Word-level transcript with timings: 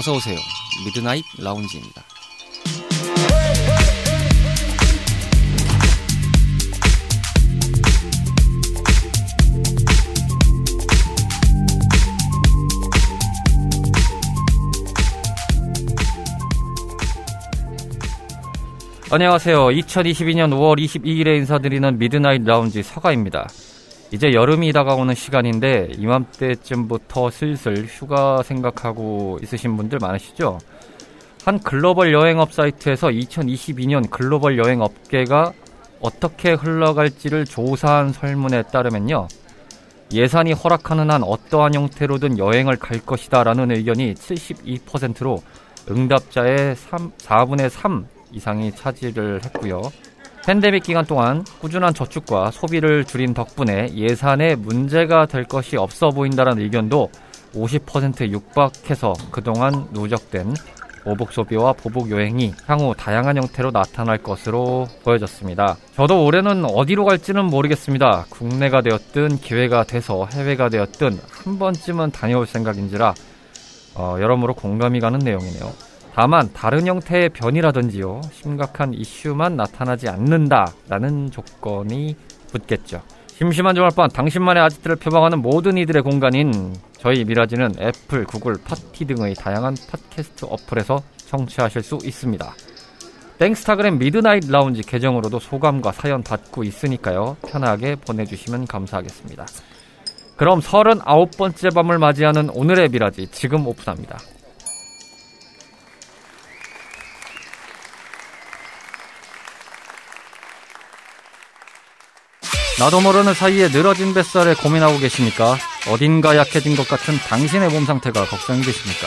어서 0.00 0.14
오세요. 0.14 0.38
미드나잇 0.86 1.22
라운지입니다. 1.38 2.02
안녕하세요. 19.12 19.66
2022년 19.66 20.50
5월 20.54 20.82
22일에 20.82 21.36
인사드리는 21.36 21.98
미드나잇 21.98 22.42
라운지 22.44 22.82
서가입니다. 22.82 23.48
이제 24.12 24.32
여름이 24.32 24.72
다가오는 24.72 25.14
시간인데 25.14 25.90
이맘때쯤부터 25.96 27.30
슬슬 27.30 27.84
휴가 27.84 28.42
생각하고 28.42 29.38
있으신 29.42 29.76
분들 29.76 29.98
많으시죠? 30.00 30.58
한 31.44 31.60
글로벌 31.60 32.12
여행업 32.12 32.52
사이트에서 32.52 33.08
2022년 33.08 34.10
글로벌 34.10 34.58
여행 34.58 34.80
업계가 34.80 35.52
어떻게 36.00 36.52
흘러갈지를 36.52 37.44
조사한 37.44 38.12
설문에 38.12 38.62
따르면요. 38.64 39.28
예산이 40.12 40.52
허락하는 40.52 41.08
한 41.10 41.22
어떠한 41.22 41.74
형태로든 41.74 42.38
여행을 42.38 42.76
갈 42.76 42.98
것이다 42.98 43.44
라는 43.44 43.70
의견이 43.70 44.14
72%로 44.14 45.40
응답자의 45.88 46.74
3, 46.74 47.12
4분의 47.12 47.68
3 47.68 48.06
이상이 48.32 48.72
차지를 48.72 49.44
했고요. 49.44 49.82
팬데믹 50.46 50.82
기간 50.82 51.04
동안 51.04 51.44
꾸준한 51.60 51.94
저축과 51.94 52.50
소비를 52.50 53.04
줄인 53.04 53.34
덕분에 53.34 53.88
예산에 53.94 54.56
문제가 54.56 55.26
될 55.26 55.44
것이 55.44 55.76
없어 55.76 56.08
보인다는 56.08 56.58
의견도 56.58 57.10
50% 57.54 58.30
육박해서 58.30 59.12
그동안 59.30 59.88
누적된 59.92 60.54
오복 61.04 61.32
소비와 61.32 61.72
보복 61.72 62.10
여행이 62.10 62.52
향후 62.66 62.94
다양한 62.96 63.36
형태로 63.36 63.70
나타날 63.70 64.18
것으로 64.18 64.86
보여졌습니다. 65.02 65.76
저도 65.94 66.24
올해는 66.24 66.64
어디로 66.64 67.04
갈지는 67.04 67.46
모르겠습니다. 67.46 68.26
국내가 68.28 68.82
되었든 68.82 69.38
기회가 69.38 69.84
돼서 69.84 70.26
해외가 70.32 70.68
되었든 70.68 71.18
한 71.44 71.58
번쯤은 71.58 72.10
다녀올 72.12 72.46
생각인지라 72.46 73.14
어, 73.94 74.16
여러모로 74.20 74.54
공감이 74.54 75.00
가는 75.00 75.18
내용이네요. 75.18 75.89
다만 76.14 76.52
다른 76.52 76.86
형태의 76.86 77.30
변이라든지요 77.30 78.20
심각한 78.32 78.92
이슈만 78.92 79.56
나타나지 79.56 80.08
않는다라는 80.08 81.30
조건이 81.30 82.16
붙겠죠. 82.52 83.00
심심한 83.28 83.74
주말밤 83.74 84.08
당신만의 84.08 84.62
아지트를 84.64 84.96
표방하는 84.96 85.40
모든 85.40 85.78
이들의 85.78 86.02
공간인 86.02 86.74
저희 86.98 87.24
미라지는 87.24 87.72
애플, 87.80 88.24
구글, 88.24 88.56
팟티 88.62 89.06
등의 89.06 89.34
다양한 89.34 89.74
팟캐스트 89.90 90.44
어플에서 90.44 91.02
청취하실 91.16 91.82
수 91.82 91.98
있습니다. 92.04 92.52
땡스타그램 93.38 93.98
미드나잇 93.98 94.50
라운지 94.50 94.82
계정으로도 94.82 95.38
소감과 95.38 95.92
사연 95.92 96.22
받고 96.22 96.62
있으니까요. 96.64 97.38
편하게 97.48 97.94
보내주시면 97.94 98.66
감사하겠습니다. 98.66 99.46
그럼 100.36 100.60
39번째 100.60 101.74
밤을 101.74 101.98
맞이하는 101.98 102.50
오늘의 102.50 102.90
미라지 102.90 103.26
지금 103.30 103.66
오픈합니다. 103.66 104.18
나도 112.80 113.02
모르는 113.02 113.34
사이에 113.34 113.68
늘어진 113.68 114.14
뱃살에 114.14 114.54
고민하고 114.54 114.98
계십니까? 115.00 115.58
어딘가 115.90 116.34
약해진 116.34 116.74
것 116.74 116.88
같은 116.88 117.18
당신의 117.18 117.68
몸 117.68 117.84
상태가 117.84 118.24
걱정이 118.24 118.62
되십니까? 118.62 119.06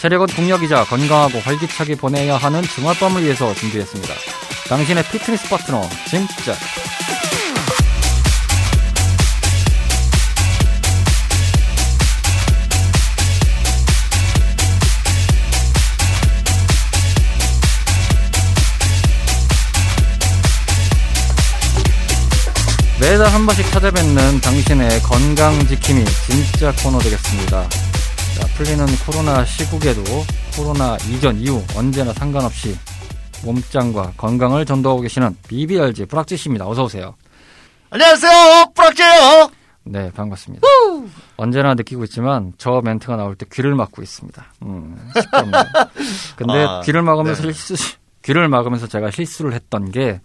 체력은 0.00 0.26
국력이자 0.26 0.82
건강하고 0.86 1.38
활기차게 1.38 1.94
보내야 1.94 2.36
하는 2.36 2.62
주말밤을 2.62 3.22
위해서 3.22 3.54
준비했습니다. 3.54 4.12
당신의 4.68 5.04
피트니스 5.04 5.48
파트너 5.48 5.88
진짜 6.08 6.56
매달 23.08 23.28
한 23.28 23.46
번씩 23.46 23.70
찾아뵙는 23.70 24.40
당신의 24.40 25.00
건강 25.02 25.56
지킴이 25.68 26.04
진짜 26.26 26.72
코너 26.82 26.98
되겠습니다. 26.98 27.68
자, 27.68 28.46
풀리는 28.56 28.84
코로나 29.06 29.44
시국에도 29.44 30.02
코로나 30.56 30.96
이전 31.08 31.36
이후 31.36 31.62
언제나 31.76 32.12
상관없이 32.12 32.76
몸짱과 33.44 34.14
건강을 34.16 34.66
전도하고 34.66 35.02
계시는 35.02 35.36
BBRG 35.46 36.06
브락지 36.06 36.36
씨입니다. 36.36 36.66
어서 36.66 36.82
오세요. 36.82 37.14
안녕하세요, 37.90 38.72
브락지예요. 38.74 39.50
네, 39.84 40.10
반갑습니다. 40.10 40.66
언제나 41.36 41.74
느끼고 41.74 42.02
있지만 42.04 42.54
저 42.58 42.80
멘트가 42.84 43.14
나올 43.14 43.36
때 43.36 43.46
귀를 43.52 43.76
막고 43.76 44.02
있습니다. 44.02 44.44
음. 44.62 44.98
근데 46.34 46.64
아, 46.64 46.80
귀를 46.80 47.02
막으면서 47.02 47.44
네. 47.44 47.52
실수, 47.52 47.96
귀를 48.22 48.48
막으면서 48.48 48.88
제가 48.88 49.12
실수를 49.12 49.52
했던 49.52 49.92
게 49.92 50.20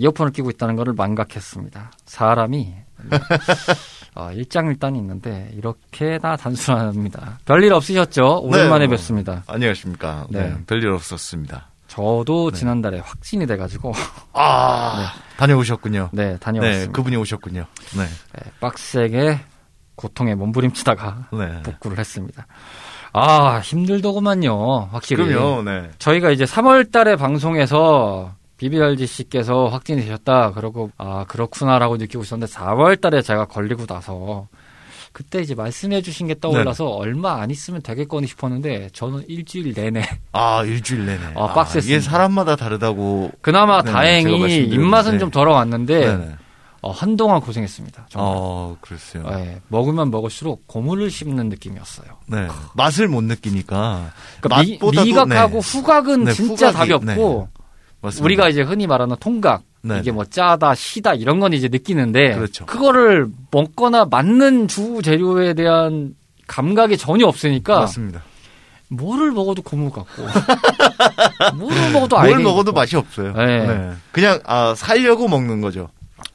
이어폰을 0.00 0.32
끼고 0.32 0.48
있다는 0.50 0.76
것을 0.76 0.94
망각했습니다. 0.94 1.92
사람이 2.06 2.74
어, 4.16 4.30
일장일단이 4.32 4.98
있는데 4.98 5.50
이렇게나 5.54 6.36
단순합니다. 6.36 7.38
별일 7.44 7.72
없으셨죠? 7.74 8.40
오랜만에 8.42 8.86
네. 8.86 8.90
뵙습니다. 8.90 9.44
안녕하십니까. 9.46 10.26
네. 10.30 10.48
네. 10.48 10.56
별일 10.66 10.88
없었습니다. 10.88 11.68
저도 11.86 12.50
지난달에 12.52 13.00
확진이 13.00 13.46
돼가지고 13.46 13.92
아, 14.32 15.12
다녀오셨군요. 15.36 16.10
네 16.12 16.32
네, 16.32 16.38
다녀왔습니다. 16.38 16.92
그분이 16.92 17.16
오셨군요. 17.16 17.66
네, 17.96 18.02
네, 18.04 18.50
빡세게 18.60 19.40
고통에 19.96 20.34
몸부림치다가 20.34 21.28
네. 21.32 21.62
복구를 21.62 21.98
했습니다. 21.98 22.46
아 23.12 23.58
힘들더구만요. 23.58 24.90
확실히. 24.92 25.26
그럼요, 25.26 25.62
네. 25.62 25.90
저희가 25.98 26.30
이제 26.30 26.44
3월 26.44 26.92
달에 26.92 27.16
방송에서 27.16 28.34
BBRG 28.60 29.06
씨께서 29.06 29.68
확진이 29.68 30.02
되셨다. 30.02 30.52
그러고, 30.52 30.90
아, 30.98 31.24
그렇구나라고 31.24 31.96
느끼고 31.96 32.22
있었는데, 32.22 32.52
4월 32.52 33.00
달에 33.00 33.22
제가 33.22 33.46
걸리고 33.46 33.86
나서, 33.86 34.48
그때 35.12 35.40
이제 35.40 35.54
말씀해 35.54 36.02
주신 36.02 36.26
게 36.26 36.38
떠올라서 36.38 36.86
얼마 36.88 37.40
안 37.40 37.50
있으면 37.50 37.80
되겠거니 37.80 38.26
싶었는데, 38.26 38.90
저는 38.92 39.24
일주일 39.28 39.72
내내. 39.72 40.02
아, 40.32 40.62
일주일 40.62 41.06
내내. 41.06 41.20
아, 41.36 41.54
빡셌습니다. 41.54 41.86
이게 41.86 42.00
사람마다 42.00 42.56
다르다고. 42.56 43.30
그나마 43.40 43.78
네, 43.80 43.86
제가 43.86 43.98
다행히. 43.98 44.64
입맛은 44.64 45.18
좀 45.18 45.30
들어왔는데, 45.30 46.00
네네. 46.00 46.34
어, 46.82 46.90
한동안 46.90 47.40
고생했습니다. 47.40 48.06
정말. 48.10 48.32
어, 48.34 48.76
그랬어요. 48.82 49.24
예, 49.38 49.60
먹으면 49.68 50.10
먹을수록 50.10 50.66
고물을 50.66 51.10
씹는 51.10 51.48
느낌이었어요. 51.48 52.08
네. 52.26 52.46
맛을 52.74 53.08
못 53.08 53.22
느끼니까. 53.24 54.12
그러니까 54.40 54.62
미, 54.62 54.78
미각하고 55.04 55.60
네. 55.60 55.78
후각은 55.78 56.24
네, 56.24 56.32
진짜 56.32 56.68
후각이, 56.68 56.90
답이 56.90 56.92
없고, 56.92 57.48
맞습니다. 58.02 58.24
우리가 58.24 58.48
이제 58.48 58.62
흔히 58.62 58.86
말하는 58.86 59.16
통각, 59.20 59.62
네, 59.82 59.98
이게 60.00 60.10
뭐 60.12 60.24
짜다, 60.24 60.74
시다 60.74 61.14
이런 61.14 61.38
건 61.40 61.52
이제 61.52 61.68
느끼는데 61.68 62.34
그렇죠. 62.34 62.66
거를 62.66 63.28
먹거나 63.50 64.06
맞는 64.06 64.68
주 64.68 65.00
재료에 65.02 65.54
대한 65.54 66.14
감각이 66.46 66.96
전혀 66.96 67.26
없으니까 67.26 67.80
맞습니다. 67.80 68.22
뭐를 68.88 69.30
먹어도 69.32 69.62
고무 69.62 69.90
같고 69.90 70.22
뭐를 71.56 71.92
먹어도 71.92 72.16
뭘 72.20 72.38
먹어도 72.40 72.72
같고. 72.72 72.80
맛이 72.80 72.96
없어요. 72.96 73.32
네. 73.34 73.92
그냥, 74.12 74.40
아, 74.44 74.74
살려고 74.76 75.28
먹는 75.28 75.60
거죠. 75.60 75.88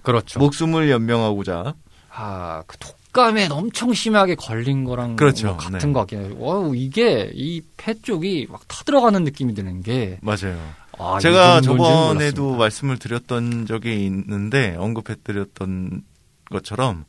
그렇죠. 0.03 0.39
목숨을 0.39 0.89
연명하고자. 0.89 1.73
아, 2.17 2.63
그 2.67 2.77
독감에 2.77 3.49
엄청 3.51 3.93
심하게 3.93 4.35
걸린 4.35 4.83
거랑 4.85 5.15
그렇죠. 5.15 5.47
뭐 5.47 5.57
같은 5.57 5.79
네. 5.89 5.93
거 5.93 5.99
같긴 5.99 6.19
해요. 6.23 6.35
와, 6.39 6.71
이게 6.73 7.29
이 7.33 7.61
폐 7.77 7.93
쪽이 7.93 8.47
막 8.49 8.61
타들어가는 8.67 9.23
느낌이 9.25 9.53
드는 9.53 9.83
게 9.83 10.17
맞아요. 10.21 10.57
아, 10.97 11.19
제가 11.19 11.61
저번에도. 11.61 12.55
말씀을 12.55 12.97
드렸던 12.97 13.65
적이 13.65 14.05
있는데 14.05 14.75
언급해드렸던 14.77 16.03
것처럼 16.51 17.05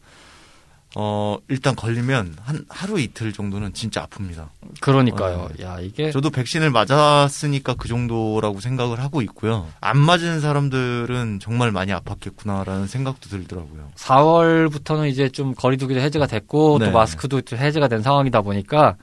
어 0.98 1.36
일단 1.48 1.76
걸리면 1.76 2.36
한 2.42 2.64
하루 2.70 2.98
이틀 2.98 3.30
정도는 3.32 3.74
진짜 3.74 4.06
아픕니다. 4.06 4.48
그러니까요. 4.80 5.50
야, 5.60 5.78
이게 5.78 6.10
저도 6.10 6.30
백신을 6.30 6.70
맞았으니까 6.70 7.74
그 7.74 7.86
정도라고 7.86 8.60
생각을 8.60 8.98
하고 9.00 9.20
있고요. 9.20 9.66
안 9.82 9.98
맞은 9.98 10.40
사람들은 10.40 11.40
정말 11.42 11.70
많이 11.70 11.92
아팠겠구나라는 11.92 12.86
생각도 12.86 13.28
들더라고요. 13.28 13.90
4월부터는 13.96 15.10
이제 15.10 15.28
좀 15.28 15.54
거리두기도 15.54 16.00
해제가 16.00 16.26
됐고 16.26 16.78
네. 16.78 16.86
또 16.86 16.92
마스크도 16.92 17.42
좀 17.42 17.58
해제가 17.58 17.88
된 17.88 18.02
상황이다 18.02 18.40
보니까 18.40 18.96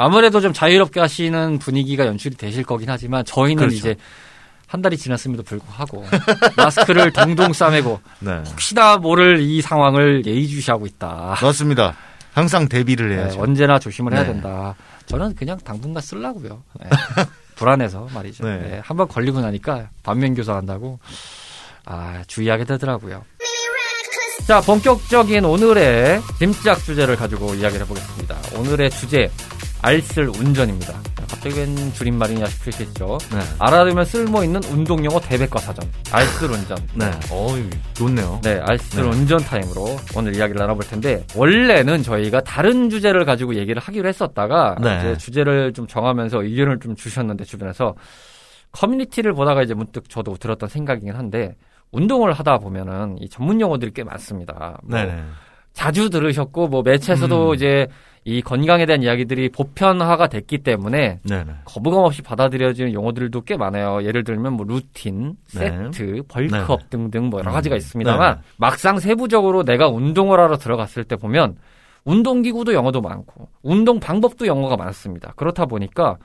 아무래도 0.00 0.40
좀 0.40 0.52
자유롭게 0.52 1.00
하시는 1.00 1.58
분위기가 1.58 2.06
연출이 2.06 2.36
되실 2.36 2.62
거긴 2.62 2.88
하지만 2.88 3.24
저희는 3.24 3.56
그렇죠. 3.64 3.76
이제 3.76 3.96
한 4.68 4.80
달이 4.80 4.96
지났음에도 4.96 5.42
불구하고 5.42 6.04
마스크를 6.56 7.12
동동 7.12 7.52
싸매고 7.52 8.00
네, 8.20 8.42
혹시나 8.48 8.96
모를 8.96 9.40
이 9.40 9.60
상황을 9.60 10.24
예의주시하고 10.24 10.86
있다. 10.86 11.38
맞습니다. 11.42 11.96
항상 12.32 12.68
대비를 12.68 13.08
네, 13.08 13.16
해야죠. 13.16 13.40
언제나 13.40 13.80
조심을 13.80 14.12
해야 14.12 14.22
네. 14.22 14.28
된다. 14.34 14.76
저는 15.06 15.34
그냥 15.34 15.58
당분간 15.64 16.00
쓰려고요. 16.00 16.62
네. 16.80 16.90
불안해서 17.56 18.06
말이죠. 18.14 18.44
네. 18.46 18.56
네. 18.58 18.80
한번 18.84 19.08
걸리고 19.08 19.40
나니까 19.40 19.88
반면교사 20.04 20.54
한다고 20.54 21.00
아 21.84 22.22
주의하게 22.28 22.62
되더라고요. 22.66 23.24
자 24.46 24.60
본격적인 24.60 25.44
오늘의 25.44 26.20
짐작 26.38 26.84
주제를 26.84 27.16
가지고 27.16 27.56
이야기를 27.56 27.84
해보겠습니다. 27.84 28.36
오늘의 28.54 28.90
주제 28.90 29.28
알쓸 29.82 30.28
운전입니다. 30.28 30.92
갑자기 31.28 31.58
웬 31.58 31.92
줄임말이냐 31.92 32.46
싶으시죠? 32.46 33.18
네. 33.32 33.38
알아두면 33.58 34.04
쓸모 34.04 34.42
있는 34.42 34.62
운동용어 34.64 35.20
대백과 35.20 35.60
사전 35.60 35.88
알쓸 36.10 36.50
운전. 36.50 36.78
네. 36.94 37.10
어이, 37.30 37.68
좋네요. 37.94 38.40
네, 38.42 38.58
알쓸 38.60 39.04
네. 39.04 39.08
운전 39.08 39.38
타임으로 39.38 39.96
오늘 40.16 40.34
이야기를 40.34 40.58
나눠볼 40.58 40.84
텐데 40.86 41.24
원래는 41.36 42.02
저희가 42.02 42.40
다른 42.40 42.90
주제를 42.90 43.24
가지고 43.24 43.54
얘기를 43.54 43.80
하기로 43.80 44.08
했었다가 44.08 44.76
네. 44.82 44.98
이제 44.98 45.16
주제를 45.16 45.72
좀 45.72 45.86
정하면서 45.86 46.42
의견을 46.42 46.80
좀 46.80 46.96
주셨는데 46.96 47.44
주변에서 47.44 47.94
커뮤니티를 48.72 49.32
보다가 49.32 49.62
이제 49.62 49.74
문득 49.74 50.08
저도 50.08 50.36
들었던 50.36 50.68
생각이긴 50.68 51.14
한데 51.14 51.56
운동을 51.92 52.32
하다 52.32 52.58
보면은 52.58 53.16
이 53.18 53.28
전문 53.28 53.60
용어들이 53.60 53.92
꽤 53.92 54.04
많습니다. 54.04 54.78
뭐 54.82 54.98
네네. 54.98 55.22
자주 55.72 56.10
들으셨고 56.10 56.68
뭐 56.68 56.82
매체에서도 56.82 57.50
음. 57.50 57.54
이제 57.54 57.86
이 58.24 58.42
건강에 58.42 58.84
대한 58.84 59.02
이야기들이 59.02 59.48
보편화가 59.50 60.26
됐기 60.26 60.58
때문에 60.58 61.20
네네. 61.22 61.52
거부감 61.64 62.04
없이 62.04 62.20
받아들여지는 62.20 62.92
용어들도 62.92 63.40
꽤 63.42 63.56
많아요. 63.56 64.04
예를 64.04 64.24
들면 64.24 64.54
뭐 64.54 64.66
루틴, 64.68 65.36
네. 65.54 65.70
세트, 65.90 66.22
벌크업 66.28 66.90
등등 66.90 67.30
뭐 67.30 67.40
여러 67.40 67.52
가지가 67.52 67.76
음. 67.76 67.78
있습니다만 67.78 68.34
네. 68.36 68.40
막상 68.58 68.98
세부적으로 68.98 69.64
내가 69.64 69.88
운동을 69.88 70.40
하러 70.40 70.58
들어갔을 70.58 71.04
때 71.04 71.16
보면 71.16 71.56
운동기구도 72.04 72.74
영어도 72.74 73.00
많고 73.00 73.48
운동 73.62 74.00
방법도 74.00 74.46
영어가 74.46 74.76
많습니다. 74.76 75.32
그렇다 75.36 75.66
보니까 75.66 76.16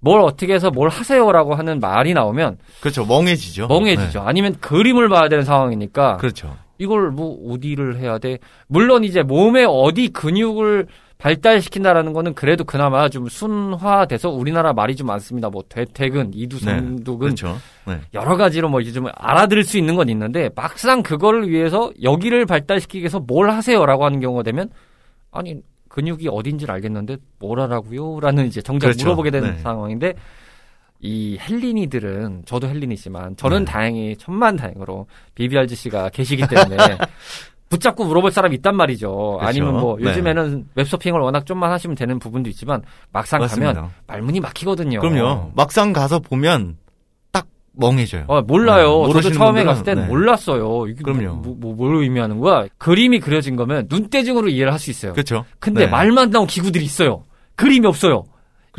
뭘 0.00 0.20
어떻게 0.20 0.54
해서 0.54 0.70
뭘 0.70 0.88
하세요라고 0.88 1.54
하는 1.54 1.80
말이 1.80 2.14
나오면 2.14 2.58
그렇죠. 2.80 3.04
멍해지죠. 3.04 3.66
멍해지죠. 3.66 4.20
아니면 4.20 4.54
그림을 4.60 5.08
봐야 5.08 5.28
되는 5.28 5.44
상황이니까 5.44 6.12
네. 6.12 6.16
그렇죠. 6.18 6.56
이걸 6.78 7.10
뭐 7.10 7.52
어디를 7.52 7.98
해야 7.98 8.18
돼? 8.18 8.38
물론 8.66 9.04
이제 9.04 9.22
몸의 9.22 9.66
어디 9.68 10.08
근육을 10.08 10.86
발달시킨다라는 11.18 12.12
거는 12.12 12.34
그래도 12.34 12.62
그나마 12.62 13.08
좀 13.08 13.28
순화돼서 13.28 14.30
우리나라 14.30 14.72
말이 14.72 14.94
좀 14.94 15.08
많습니다. 15.08 15.50
뭐 15.50 15.64
대퇴근, 15.68 16.30
이두삼두근 16.32 17.18
그렇죠. 17.18 17.56
네. 17.86 18.00
여러 18.14 18.36
가지로 18.36 18.68
뭐 18.68 18.80
이제 18.80 18.92
좀 18.92 19.06
알아들을 19.12 19.64
수 19.64 19.78
있는 19.78 19.96
건 19.96 20.08
있는데 20.08 20.48
막상 20.54 21.02
그거를 21.02 21.50
위해서 21.50 21.90
여기를 22.02 22.46
발달시키기 22.46 23.00
위해서 23.00 23.18
뭘 23.18 23.50
하세요라고 23.50 24.04
하는 24.04 24.20
경우가 24.20 24.44
되면 24.44 24.70
아니 25.32 25.56
근육이 25.88 26.28
어딘지를 26.30 26.72
알겠는데 26.74 27.16
뭘 27.40 27.58
하라고요?라는 27.58 28.46
이제 28.46 28.62
정작 28.62 28.86
그렇죠. 28.86 29.04
물어보게 29.04 29.30
되는 29.30 29.54
네. 29.54 29.58
상황인데 29.58 30.14
이 31.00 31.38
헬린이들은 31.40 32.42
저도 32.46 32.68
헬린이지만 32.68 33.36
저는 33.36 33.64
네. 33.64 33.64
다행히 33.72 34.16
천만 34.16 34.56
다행으로 34.56 35.06
BBRG 35.34 35.74
씨가 35.76 36.08
계시기 36.10 36.46
때문에 36.48 36.76
붙잡고 37.70 38.04
물어볼 38.04 38.32
사람이 38.32 38.56
있단 38.56 38.74
말이죠. 38.76 39.38
아니면 39.40 39.78
뭐 39.78 39.96
네. 40.00 40.08
요즘에는 40.08 40.68
웹서핑을 40.74 41.20
워낙 41.20 41.44
좀만 41.46 41.70
하시면 41.70 41.96
되는 41.96 42.18
부분도 42.18 42.48
있지만 42.50 42.82
막상 43.12 43.40
가면 43.40 43.74
맞습니다. 43.74 43.90
말문이 44.06 44.40
막히거든요. 44.40 45.00
그럼요. 45.00 45.52
막상 45.54 45.92
가서 45.92 46.18
보면 46.18 46.78
딱 47.30 47.46
멍해져요. 47.72 48.24
어, 48.26 48.40
몰라요. 48.42 49.06
네, 49.06 49.12
저도 49.12 49.30
처음에 49.32 49.62
분들은, 49.62 49.66
갔을 49.66 49.84
땐 49.84 49.98
네. 49.98 50.06
몰랐어요. 50.06 50.86
이게 50.88 51.02
그럼요. 51.02 51.34
뭐, 51.42 51.54
뭐, 51.58 51.74
뭘 51.74 52.02
의미하는 52.02 52.38
거야? 52.40 52.64
그림이 52.78 53.20
그려진 53.20 53.54
거면 53.54 53.86
눈대중으로 53.90 54.48
이해를 54.48 54.72
할 54.72 54.78
수 54.78 54.90
있어요. 54.90 55.12
그렇죠. 55.12 55.44
근데 55.60 55.84
네. 55.84 55.90
말만 55.90 56.30
나온 56.30 56.46
기구들이 56.46 56.84
있어요. 56.84 57.24
그림이 57.56 57.86
없어요. 57.86 58.24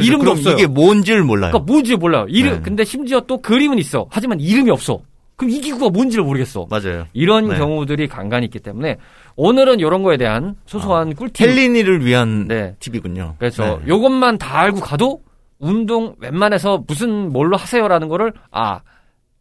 이름도 0.03 0.31
없어요. 0.31 0.53
이게 0.55 0.67
뭔지를 0.67 1.23
몰라요. 1.23 1.51
그러니까 1.51 1.71
뭔지 1.71 1.95
몰라요. 1.95 2.25
이름, 2.29 2.53
네. 2.55 2.61
근데 2.61 2.83
심지어 2.83 3.19
또 3.21 3.41
그림은 3.41 3.77
있어. 3.79 4.07
하지만 4.09 4.39
이름이 4.39 4.69
없어. 4.71 4.99
그럼 5.35 5.51
이 5.51 5.61
기구가 5.61 5.89
뭔지를 5.89 6.23
모르겠어. 6.25 6.67
맞아요. 6.69 7.05
이런 7.13 7.47
네. 7.47 7.57
경우들이 7.57 8.07
간간히 8.07 8.45
있기 8.47 8.59
때문에 8.59 8.97
오늘은 9.37 9.79
이런 9.79 10.03
거에 10.03 10.17
대한 10.17 10.55
소소한 10.65 11.15
꿀팁. 11.15 11.47
헬린이를 11.47 12.05
위한 12.05 12.47
네. 12.47 12.75
팁이군요. 12.79 13.35
그래서 13.39 13.79
네. 13.79 13.87
요것만 13.87 14.37
다 14.37 14.59
알고 14.59 14.81
가도 14.81 15.21
운동 15.59 16.15
웬만해서 16.19 16.83
무슨 16.87 17.31
뭘로 17.31 17.55
하세요라는 17.57 18.09
거를 18.09 18.33
아 18.51 18.81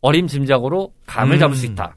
어림짐작으로 0.00 0.92
감을 1.06 1.36
음. 1.36 1.38
잡을 1.40 1.56
수 1.56 1.66
있다. 1.66 1.96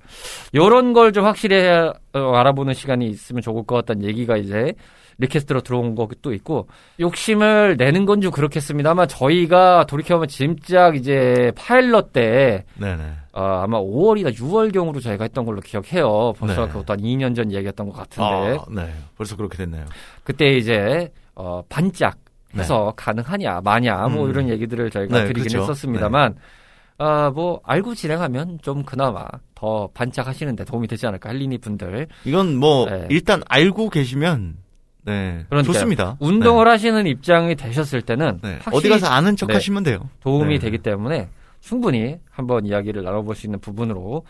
요런 0.56 0.94
걸 0.94 1.12
좀 1.12 1.26
확실히 1.26 1.58
해- 1.58 1.92
어, 2.14 2.32
알아보는 2.36 2.74
시간이 2.74 3.06
있으면 3.08 3.42
좋을 3.42 3.64
것 3.66 3.76
같다는 3.76 4.04
얘기가 4.06 4.38
이제 4.38 4.74
request로 5.18 5.62
들어온 5.62 5.96
것도 5.96 6.34
있고 6.34 6.68
욕심을 7.00 7.76
내는 7.78 8.06
건 8.06 8.22
좀 8.22 8.32
그렇겠습니다만 8.32 9.08
저희가 9.08 9.86
돌이켜보면 9.88 10.28
짐작 10.28 10.96
이제 10.96 11.52
파일럿 11.56 12.14
때 12.14 12.66
네네. 12.78 13.04
어, 13.34 13.42
아마 13.64 13.80
5월이나 13.80 14.34
6월경으로 14.34 15.02
저희가 15.02 15.24
했던 15.24 15.46
걸로 15.46 15.62
기억해요. 15.62 16.34
벌써 16.38 16.66
네. 16.66 16.72
그것도 16.72 16.94
한 16.94 17.00
2년 17.00 17.36
전 17.36 17.52
얘기했던 17.52 17.88
것 17.90 17.96
같은데 17.96 18.58
아, 18.60 18.66
네. 18.70 18.94
벌써 19.18 19.36
그렇게 19.36 19.58
됐네요. 19.58 19.86
그때 20.24 20.50
이제 20.50 21.12
어 21.36 21.62
반짝 21.70 22.18
해서 22.56 22.94
가능하냐 22.98 23.62
마냐 23.64 24.08
뭐 24.10 24.26
음. 24.26 24.30
이런 24.30 24.50
얘기들을 24.50 24.90
저희가 24.92 25.20
네, 25.20 25.24
드리긴 25.28 25.44
그쵸. 25.44 25.62
했었습니다만 25.62 26.36
아 26.98 27.32
뭐 27.34 27.62
알고 27.64 27.96
진행하면 27.96 28.60
좀 28.62 28.84
그나마 28.84 29.26
더 29.56 29.90
반짝하시는데 29.96 30.66
도움이 30.66 30.88
되지 30.88 31.08
않을까 31.08 31.30
헬린이 31.30 31.58
분들 31.58 32.08
이건 32.26 32.58
뭐 32.58 32.86
네. 32.88 33.08
일단 33.10 33.42
알고 33.48 33.90
계시면 33.90 34.58
네 35.04 35.46
그러니까요. 35.50 35.64
좋습니다. 35.64 36.18
운동을 36.20 36.68
하시는 36.68 37.06
입장이 37.08 37.56
되셨을 37.56 38.02
때는 38.02 38.40
네. 38.44 38.50
네. 38.54 38.60
어디 38.72 38.90
가서 38.90 39.08
아는 39.08 39.36
척 39.36 39.48
네. 39.48 39.56
하시면 39.56 39.84
돼요. 39.84 40.10
도움이 40.22 40.56
네. 40.56 40.60
되기 40.60 40.78
때문에 40.78 41.30
충분히 41.60 42.18
한번 42.30 42.66
이야기를 42.66 43.04
나눠볼 43.04 43.36
수 43.36 43.46
있는 43.48 43.60
부분으로 43.60 44.24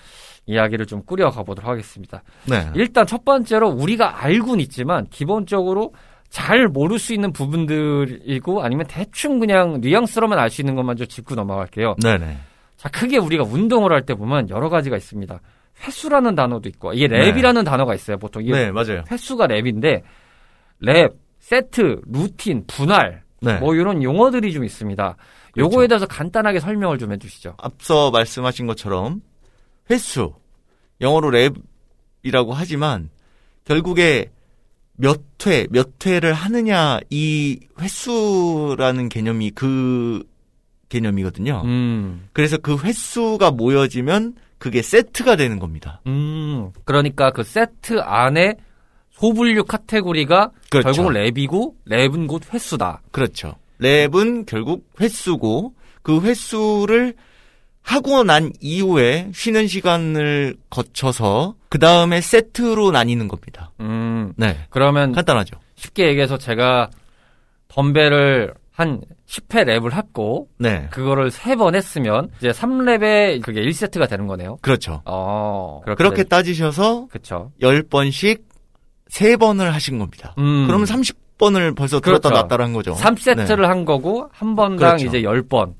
이야기를 0.45 0.85
좀 0.85 1.01
꾸려가 1.06 1.44
보도록 1.44 1.69
하겠습니다. 1.69 2.23
네. 2.49 2.69
일단 2.75 3.06
첫 3.06 3.23
번째로 3.23 3.69
우리가 3.69 4.23
알고는 4.23 4.59
있지만 4.61 5.06
기본적으로 5.09 5.94
잘 6.30 6.68
모를 6.68 6.97
수 6.99 7.13
있는 7.13 7.31
부분들이고 7.33 8.63
아니면 8.63 8.85
대충 8.87 9.40
그냥 9.40 9.80
뉘앙스로만 9.81 10.40
알 10.40 10.49
수 10.49 10.61
있는 10.61 10.75
것만 10.75 10.95
좀 10.97 11.07
짚고 11.07 11.35
넘어갈게요. 11.35 11.95
네네. 12.01 12.37
자, 12.78 12.90
크게 12.90 13.18
우리가 13.18 13.44
운동을 13.44 13.92
할 13.92 14.01
때 14.06 14.13
보면 14.16 14.49
여러 14.49 14.69
가지가 14.69 14.95
있습니다. 14.97 15.40
횟수라는 15.85 16.35
단어도 16.35 16.69
있고 16.69 16.94
이게 16.94 17.07
rep이라는 17.07 17.66
단어가 17.66 17.94
있어요. 17.95 18.18
보통 18.18 18.44
이게 18.44 18.51
네 18.54 18.71
맞아요. 18.71 19.04
횟수가 19.09 19.47
rep인데 19.47 20.01
rep, 20.81 21.13
세트, 21.40 22.02
루틴, 22.06 22.66
분할 22.68 23.23
네. 23.42 23.57
뭐 23.59 23.73
이런 23.76 24.04
용어들이 24.04 24.54
좀 24.54 24.64
있습니다. 24.64 25.16
요거에 25.57 25.88
그렇죠. 25.88 25.88
대해서 25.88 26.06
간단하게 26.06 26.59
설명을 26.59 26.97
좀 26.97 27.11
해주시죠. 27.14 27.56
앞서 27.57 28.11
말씀하신 28.11 28.68
것처럼 28.68 29.21
횟수 29.90 30.33
영어로 31.02 31.31
rep이라고 31.31 32.51
하지만 32.52 33.09
결국에 33.66 34.31
몇 34.94 35.21
회, 35.45 35.68
몇 35.71 36.06
회를 36.06 36.33
하느냐 36.33 37.00
이 37.09 37.59
횟수라는 37.80 39.09
개념이 39.09 39.52
그 39.52 40.23
개념이거든요. 40.90 41.64
음, 41.66 42.28
그래서 42.33 42.57
그 42.57 42.78
횟수가 42.78 43.52
모여지면 43.52 44.35
그게 44.57 44.81
세트가 44.81 45.38
되는 45.38 45.57
겁니다. 45.57 46.02
음, 46.06 46.71
그러니까 46.85 47.31
그 47.31 47.44
세트 47.44 48.00
안에 48.02 48.57
소분류 49.21 49.66
카테고리가 49.66 50.49
그렇죠. 50.71 50.92
결국은 50.92 51.13
랩이고 51.13 51.73
랩은 51.87 52.28
곧 52.28 52.42
횟수다. 52.51 53.01
그렇죠. 53.11 53.56
랩은 53.80 54.47
결국 54.47 54.90
횟수고 54.99 55.73
그 56.01 56.21
횟수를 56.21 57.13
하고 57.83 58.23
난 58.23 58.51
이후에 58.59 59.30
쉬는 59.33 59.68
시간을 59.68 60.56
거쳐서 60.71 61.56
그 61.69 61.78
다음에 61.78 62.19
세트로 62.19 62.92
나뉘는 62.92 63.28
겁니다. 63.28 63.71
음, 63.80 64.33
네. 64.37 64.57
그러면 64.71 65.11
간단하죠. 65.11 65.57
쉽게 65.75 66.07
얘기해서 66.07 66.37
제가 66.37 66.90
덤벨을 67.68 68.54
한 68.71 69.01
10회 69.28 69.66
랩을 69.66 69.94
했고 69.94 70.47
네. 70.57 70.87
그거를 70.90 71.30
3번 71.30 71.75
했으면 71.75 72.30
이제 72.40 72.49
3랩에 72.49 73.42
그게 73.44 73.61
1세트가 73.61 74.09
되는 74.09 74.25
거네요. 74.25 74.57
그렇죠. 74.61 75.01
어, 75.06 75.81
그렇게 75.97 76.23
따지셔서 76.23 77.07
그렇죠. 77.09 77.51
10번씩 77.61 78.50
3번을 79.11 79.71
하신 79.71 79.99
겁니다. 79.99 80.33
음. 80.37 80.65
그러면 80.68 80.85
30번을 80.87 81.75
벌써 81.75 81.99
그렇죠. 81.99 82.30
들었다 82.30 82.41
놨다 82.41 82.63
한 82.63 82.73
거죠. 82.73 82.94
3세트를 82.94 83.63
한 83.63 83.85
거고 83.85 84.30
한 84.31 84.56
번당 84.56 84.97
그렇죠. 84.97 85.06
이제 85.06 85.21
10번 85.21 85.73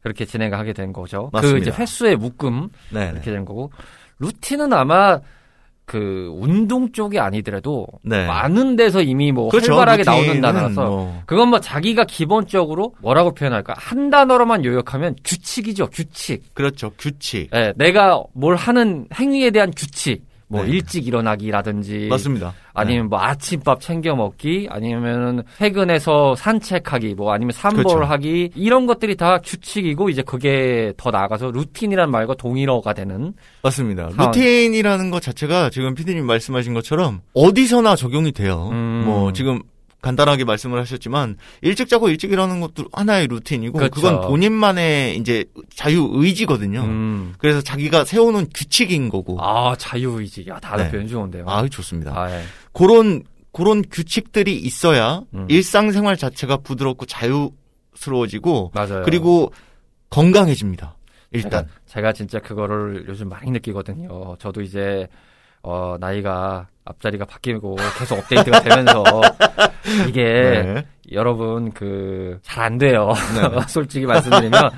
그렇게 0.00 0.24
진행을 0.24 0.58
하게 0.58 0.72
된 0.72 0.92
거죠. 0.92 1.30
그 1.30 1.36
맞습니다. 1.36 1.70
이제 1.70 1.82
횟수의 1.82 2.16
묶음 2.16 2.68
네. 2.90 3.06
네. 3.06 3.10
이렇게 3.12 3.30
된 3.30 3.44
거고 3.44 3.70
루틴은 4.18 4.72
아마 4.72 5.20
그 5.86 6.30
운동 6.34 6.92
쪽이 6.92 7.18
아니더라도 7.18 7.86
네. 8.02 8.26
많은 8.26 8.76
데서 8.76 9.02
이미 9.02 9.32
뭐 9.32 9.50
그렇죠. 9.50 9.74
활발하게 9.74 10.02
나오는 10.04 10.40
단어라서 10.40 10.84
뭐 10.86 11.22
그건 11.26 11.48
뭐 11.48 11.60
자기가 11.60 12.04
기본적으로 12.04 12.94
뭐라고 13.02 13.34
표현할까 13.34 13.74
한 13.76 14.08
단어로만 14.08 14.64
요약하면 14.64 15.14
규칙이죠 15.24 15.88
규칙 15.88 16.54
그렇죠. 16.54 16.90
규칙. 16.96 17.50
예, 17.54 17.74
내가 17.76 18.22
뭘 18.32 18.56
하는 18.56 19.06
행위에 19.14 19.50
대한 19.50 19.70
규칙 19.76 20.24
뭐 20.54 20.64
네. 20.64 20.70
일찍 20.70 21.06
일어나기라든지 21.08 22.06
맞습니다. 22.08 22.54
아니면 22.72 23.08
뭐 23.08 23.20
아침밥 23.20 23.80
챙겨 23.80 24.14
먹기 24.14 24.68
아니면은 24.70 25.42
퇴근해서 25.58 26.34
산책하기 26.36 27.14
뭐 27.14 27.32
아니면 27.32 27.52
그렇죠. 27.56 27.88
산볼하기 27.88 28.52
이런 28.54 28.86
것들이 28.86 29.16
다 29.16 29.38
규칙이고 29.38 30.10
이제 30.10 30.22
그게 30.22 30.92
더 30.96 31.10
나아가서 31.10 31.50
루틴이란 31.50 32.10
말과 32.10 32.34
동일어가 32.34 32.92
되는 32.92 33.32
맞습니다. 33.62 34.10
상황. 34.10 34.30
루틴이라는 34.30 35.10
것 35.10 35.22
자체가 35.22 35.70
지금 35.70 35.94
피디님 35.94 36.24
말씀하신 36.24 36.74
것처럼 36.74 37.20
어디서나 37.34 37.96
적용이 37.96 38.32
돼요. 38.32 38.68
음. 38.72 39.02
뭐 39.04 39.32
지금 39.32 39.60
간단하게 40.04 40.44
말씀을 40.44 40.78
하셨지만 40.80 41.38
일찍 41.62 41.88
자고 41.88 42.10
일찍 42.10 42.30
일어나는 42.30 42.60
것도 42.60 42.84
하나의 42.92 43.26
루틴이고 43.28 43.78
그렇죠. 43.78 43.94
그건 43.94 44.20
본인만의 44.20 45.16
이제 45.16 45.44
자유 45.74 46.08
의지거든요. 46.12 46.82
음. 46.82 47.34
그래서 47.38 47.62
자기가 47.62 48.04
세우는 48.04 48.48
규칙인 48.54 49.08
거고. 49.08 49.38
아 49.40 49.74
자유 49.76 50.20
의지 50.20 50.44
야 50.46 50.60
다들 50.60 50.84
네. 50.84 50.90
표현 50.90 51.08
좋은데요. 51.08 51.46
아, 51.48 51.66
좋습니다. 51.66 52.12
아, 52.14 52.30
예. 52.30 52.42
그런 52.72 53.22
그런 53.52 53.82
규칙들이 53.90 54.54
있어야 54.56 55.22
음. 55.32 55.46
일상생활 55.48 56.16
자체가 56.16 56.58
부드럽고 56.58 57.06
자유스러워지고 57.06 58.72
맞아요. 58.74 59.02
그리고 59.04 59.52
건강해집니다. 60.10 60.96
일단 61.30 61.50
제가, 61.50 61.66
제가 61.86 62.12
진짜 62.12 62.38
그거를 62.40 63.06
요즘 63.08 63.28
많이 63.28 63.50
느끼거든요. 63.50 64.36
저도 64.38 64.60
이제 64.60 65.08
어, 65.64 65.96
나이가 65.98 66.66
앞자리가 66.84 67.24
바뀌고 67.24 67.76
계속 67.98 68.18
업데이트가 68.18 68.60
되면서 68.60 69.02
이게 70.08 70.22
네. 70.22 70.84
여러분 71.12 71.72
그 71.72 72.38
잘 72.42 72.64
안 72.64 72.78
돼요. 72.78 73.08
네. 73.34 73.60
솔직히 73.68 74.04
말씀드리면 74.06 74.70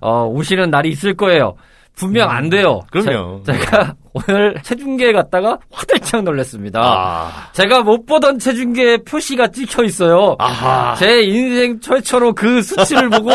어, 0.00 0.24
오시는 0.26 0.70
날이 0.70 0.88
있을 0.90 1.14
거예요. 1.14 1.54
분명 1.94 2.30
안 2.30 2.48
돼요. 2.48 2.80
음, 2.94 3.02
그럼요. 3.02 3.42
제, 3.44 3.52
가 3.58 3.94
오늘 4.14 4.54
체중계에 4.62 5.12
갔다가 5.12 5.58
화들짝 5.70 6.22
놀랐습니다. 6.24 6.80
아. 6.82 7.30
제가 7.52 7.82
못 7.82 8.06
보던 8.06 8.38
체중계 8.38 9.02
표시가 9.04 9.48
찍혀 9.48 9.84
있어요. 9.84 10.36
아하. 10.38 10.94
제 10.96 11.22
인생 11.22 11.80
최초로 11.80 12.32
그 12.32 12.62
수치를 12.62 13.10
보고 13.10 13.30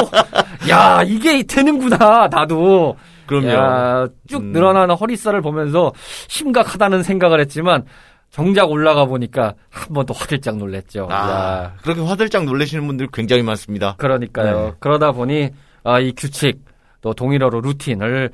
야 0.70 1.04
이게 1.06 1.44
되는구나 1.44 2.30
나도 2.32 2.96
그럼요. 3.28 3.50
야, 3.50 4.08
쭉 4.28 4.42
음. 4.42 4.52
늘어나는 4.52 4.96
허리살을 4.96 5.42
보면서 5.42 5.92
심각하다는 6.28 7.04
생각을 7.04 7.40
했지만 7.42 7.84
정작 8.30 8.70
올라가 8.72 9.06
보니까 9.06 9.54
한 9.70 9.94
번 9.94 10.06
더 10.06 10.14
화들짝 10.14 10.58
놀랬죠. 10.58 11.08
아, 11.10 11.16
야, 11.32 11.74
그렇게 11.82 12.02
화들짝 12.02 12.44
놀라시는 12.46 12.86
분들 12.88 13.08
굉장히 13.14 13.44
많습니다. 13.44 13.96
그러니까요. 13.98 14.66
네. 14.66 14.74
그러다 14.80 15.12
보니 15.12 15.50
아, 15.84 16.00
이 16.00 16.12
규칙 16.16 16.60
또 17.02 17.14
동일어로 17.14 17.62
루틴을 17.62 18.32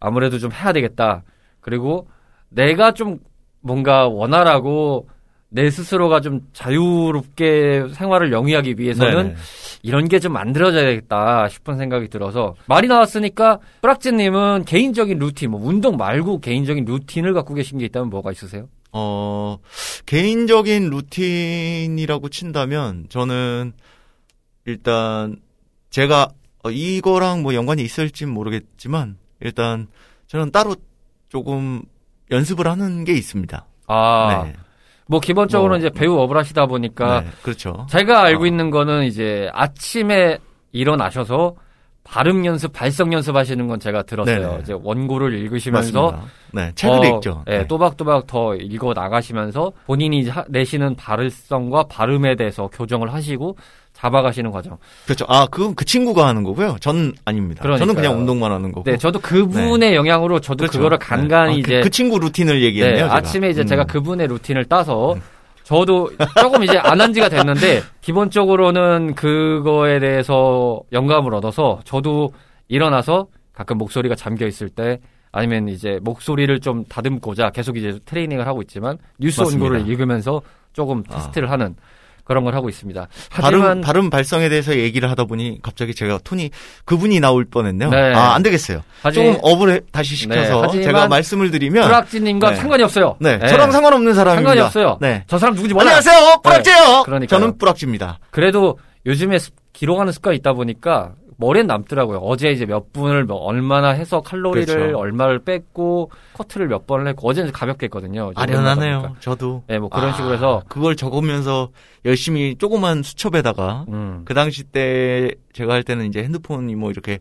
아무래도 0.00 0.38
좀 0.38 0.50
해야 0.52 0.72
되겠다. 0.72 1.22
그리고 1.60 2.08
내가 2.50 2.92
좀 2.92 3.18
뭔가 3.62 4.08
원활하고 4.08 5.08
내 5.52 5.68
스스로가 5.70 6.20
좀 6.20 6.46
자유롭게 6.52 7.88
생활을 7.92 8.32
영위하기 8.32 8.76
위해서는 8.78 9.22
네네. 9.28 9.36
이런 9.82 10.08
게 10.08 10.18
좀 10.20 10.32
만들어져야겠다 10.32 11.48
싶은 11.48 11.76
생각이 11.78 12.08
들어서 12.08 12.54
말이 12.66 12.86
나왔으니까 12.88 13.58
뿌락지님은 13.80 14.64
개인적인 14.66 15.18
루틴, 15.18 15.50
뭐 15.50 15.60
운동 15.62 15.96
말고 15.96 16.40
개인적인 16.40 16.84
루틴을 16.84 17.32
갖고 17.34 17.54
계신 17.54 17.78
게 17.78 17.86
있다면 17.86 18.10
뭐가 18.10 18.30
있으세요? 18.32 18.68
어, 18.92 19.58
개인적인 20.06 20.90
루틴이라고 20.90 22.28
친다면 22.28 23.06
저는 23.08 23.72
일단 24.66 25.36
제가 25.90 26.28
어, 26.62 26.70
이거랑 26.70 27.42
뭐 27.42 27.54
연관이 27.54 27.82
있을진 27.82 28.28
모르겠지만 28.30 29.16
일단 29.40 29.88
저는 30.26 30.50
따로 30.50 30.76
조금 31.28 31.82
연습을 32.30 32.66
하는 32.68 33.04
게 33.04 33.12
있습니다. 33.14 33.66
아, 33.86 34.42
네. 34.44 34.54
뭐 35.10 35.18
기본적으로 35.18 35.70
뭐, 35.70 35.78
이제 35.78 35.90
배우 35.90 36.16
업을 36.18 36.36
하시다 36.36 36.66
보니까 36.66 37.22
네, 37.22 37.26
그렇죠. 37.42 37.86
제가 37.90 38.22
알고 38.22 38.44
어. 38.44 38.46
있는 38.46 38.70
거는 38.70 39.04
이제 39.04 39.50
아침에 39.52 40.38
일어나셔서 40.72 41.54
발음 42.04 42.44
연습, 42.44 42.72
발성 42.72 43.12
연습 43.12 43.36
하시는 43.36 43.66
건 43.66 43.78
제가 43.78 44.02
들었어요. 44.02 44.48
네네. 44.48 44.60
이제 44.62 44.72
원고를 44.80 45.34
읽으시면서. 45.34 46.18
네, 46.52 46.72
책을 46.74 46.96
어, 46.98 47.16
읽죠. 47.16 47.44
예, 47.48 47.58
네. 47.58 47.66
또박또박 47.66 48.26
더 48.26 48.54
읽어 48.56 48.92
나가시면서 48.94 49.72
본인이 49.86 50.28
하- 50.28 50.44
내시는 50.48 50.96
발음성과 50.96 51.84
발음에 51.84 52.34
대해서 52.36 52.68
교정을 52.68 53.12
하시고 53.12 53.56
잡아가시는 54.00 54.50
과정. 54.50 54.78
그렇죠. 55.04 55.26
아, 55.28 55.46
그건 55.50 55.74
그 55.74 55.84
친구가 55.84 56.26
하는 56.26 56.42
거고요. 56.42 56.76
전 56.80 57.12
아닙니다. 57.26 57.62
저는 57.62 57.76
그러니까요. 57.78 58.02
그냥 58.02 58.18
운동만 58.20 58.50
하는 58.50 58.72
거고. 58.72 58.90
네, 58.90 58.96
저도 58.96 59.20
그분의 59.20 59.94
영향으로 59.94 60.40
저도 60.40 60.58
그렇죠. 60.62 60.78
그거를 60.78 60.98
네. 60.98 61.04
간간히 61.04 61.52
아, 61.52 61.54
그- 61.54 61.60
이제 61.60 61.80
그, 61.82 61.90
친구 61.90 62.18
루틴을 62.18 62.60
네, 62.60 62.66
얘기했네요. 62.66 63.04
제가. 63.04 63.14
아침에 63.16 63.50
이제 63.50 63.60
음. 63.62 63.66
제가 63.66 63.84
그분의 63.84 64.26
루틴을 64.28 64.64
따서 64.64 65.16
저도 65.64 66.10
조금 66.40 66.64
이제 66.64 66.78
안 66.78 67.00
한 67.00 67.12
지가 67.12 67.28
됐는데 67.28 67.82
기본적으로는 68.00 69.14
그거에 69.14 69.98
대해서 70.00 70.80
영감을 70.92 71.34
얻어서 71.34 71.80
저도 71.84 72.32
일어나서 72.68 73.26
가끔 73.54 73.78
목소리가 73.78 74.14
잠겨 74.14 74.46
있을 74.46 74.68
때 74.70 74.98
아니면 75.32 75.68
이제 75.68 75.98
목소리를 76.02 76.58
좀 76.60 76.84
다듬고자 76.86 77.50
계속 77.50 77.76
이제 77.76 77.98
트레이닝을 78.04 78.46
하고 78.46 78.62
있지만 78.62 78.96
뉴스 79.18 79.40
맞습니다. 79.40 79.64
원고를 79.64 79.90
읽으면서 79.90 80.40
조금 80.72 81.02
아. 81.10 81.14
테스트를 81.16 81.50
하는 81.50 81.76
그런 82.30 82.44
걸 82.44 82.54
하고 82.54 82.68
있습니다. 82.68 83.08
발음 83.28 83.60
하지만 83.60 83.80
발음 83.80 84.08
발성에 84.08 84.48
대해서 84.48 84.76
얘기를 84.76 85.10
하다 85.10 85.24
보니 85.24 85.58
갑자기 85.62 85.96
제가 85.96 86.20
톤이 86.22 86.50
그분이 86.84 87.18
나올 87.18 87.44
뻔했네요. 87.44 87.90
네. 87.90 88.14
아, 88.14 88.34
안 88.34 88.42
되겠어요. 88.44 88.82
하지만 89.02 89.32
조금 89.34 89.40
업을 89.42 89.70
해- 89.72 89.80
다시 89.90 90.14
시켜서 90.14 90.62
하지만 90.62 90.84
제가 90.84 91.08
말씀을 91.08 91.50
드리면 91.50 91.82
프락지님과 91.88 92.50
네. 92.50 92.56
상관이 92.56 92.84
없어요. 92.84 93.16
네, 93.18 93.36
네. 93.36 93.48
저랑 93.48 93.72
상관없는 93.72 94.14
사람입니다. 94.14 94.48
상관이 94.48 94.60
없어요. 94.64 94.98
네. 95.00 95.24
저 95.26 95.38
사람 95.38 95.56
누군지 95.56 95.74
몰라요. 95.74 95.96
안녕하세요. 95.96 96.40
뿌락지예요. 96.44 97.02
그러니까요. 97.04 97.40
저는 97.40 97.58
뿌락지입니다. 97.58 98.20
그래도 98.30 98.78
요즘에 99.06 99.40
습- 99.40 99.54
기록하는 99.72 100.12
습관이 100.12 100.36
있다 100.36 100.52
보니까 100.52 101.14
머리엔 101.40 101.66
남더라고요. 101.66 102.18
어제 102.18 102.50
이제 102.50 102.66
몇 102.66 102.92
분을 102.92 103.24
뭐 103.24 103.36
얼마나 103.38 103.88
해서 103.88 104.20
칼로리를 104.20 104.66
그렇죠. 104.66 104.98
얼마를 104.98 105.40
뺐고 105.40 106.10
커트를 106.34 106.68
몇 106.68 106.86
번을 106.86 107.08
했고 107.08 107.28
어제는 107.28 107.50
가볍게 107.50 107.86
했거든요. 107.86 108.30
아련하네요. 108.36 109.16
저도. 109.20 109.64
네, 109.66 109.78
뭐 109.78 109.88
그런 109.88 110.10
아, 110.10 110.12
식으로 110.12 110.34
해서 110.34 110.62
그걸 110.68 110.96
적으면서 110.96 111.70
열심히 112.04 112.56
조그만 112.58 113.02
수첩에다가 113.02 113.86
음. 113.88 114.22
그 114.26 114.34
당시 114.34 114.64
때 114.64 115.30
제가 115.54 115.72
할 115.72 115.82
때는 115.82 116.06
이제 116.06 116.22
핸드폰이 116.22 116.74
뭐 116.76 116.90
이렇게 116.90 117.18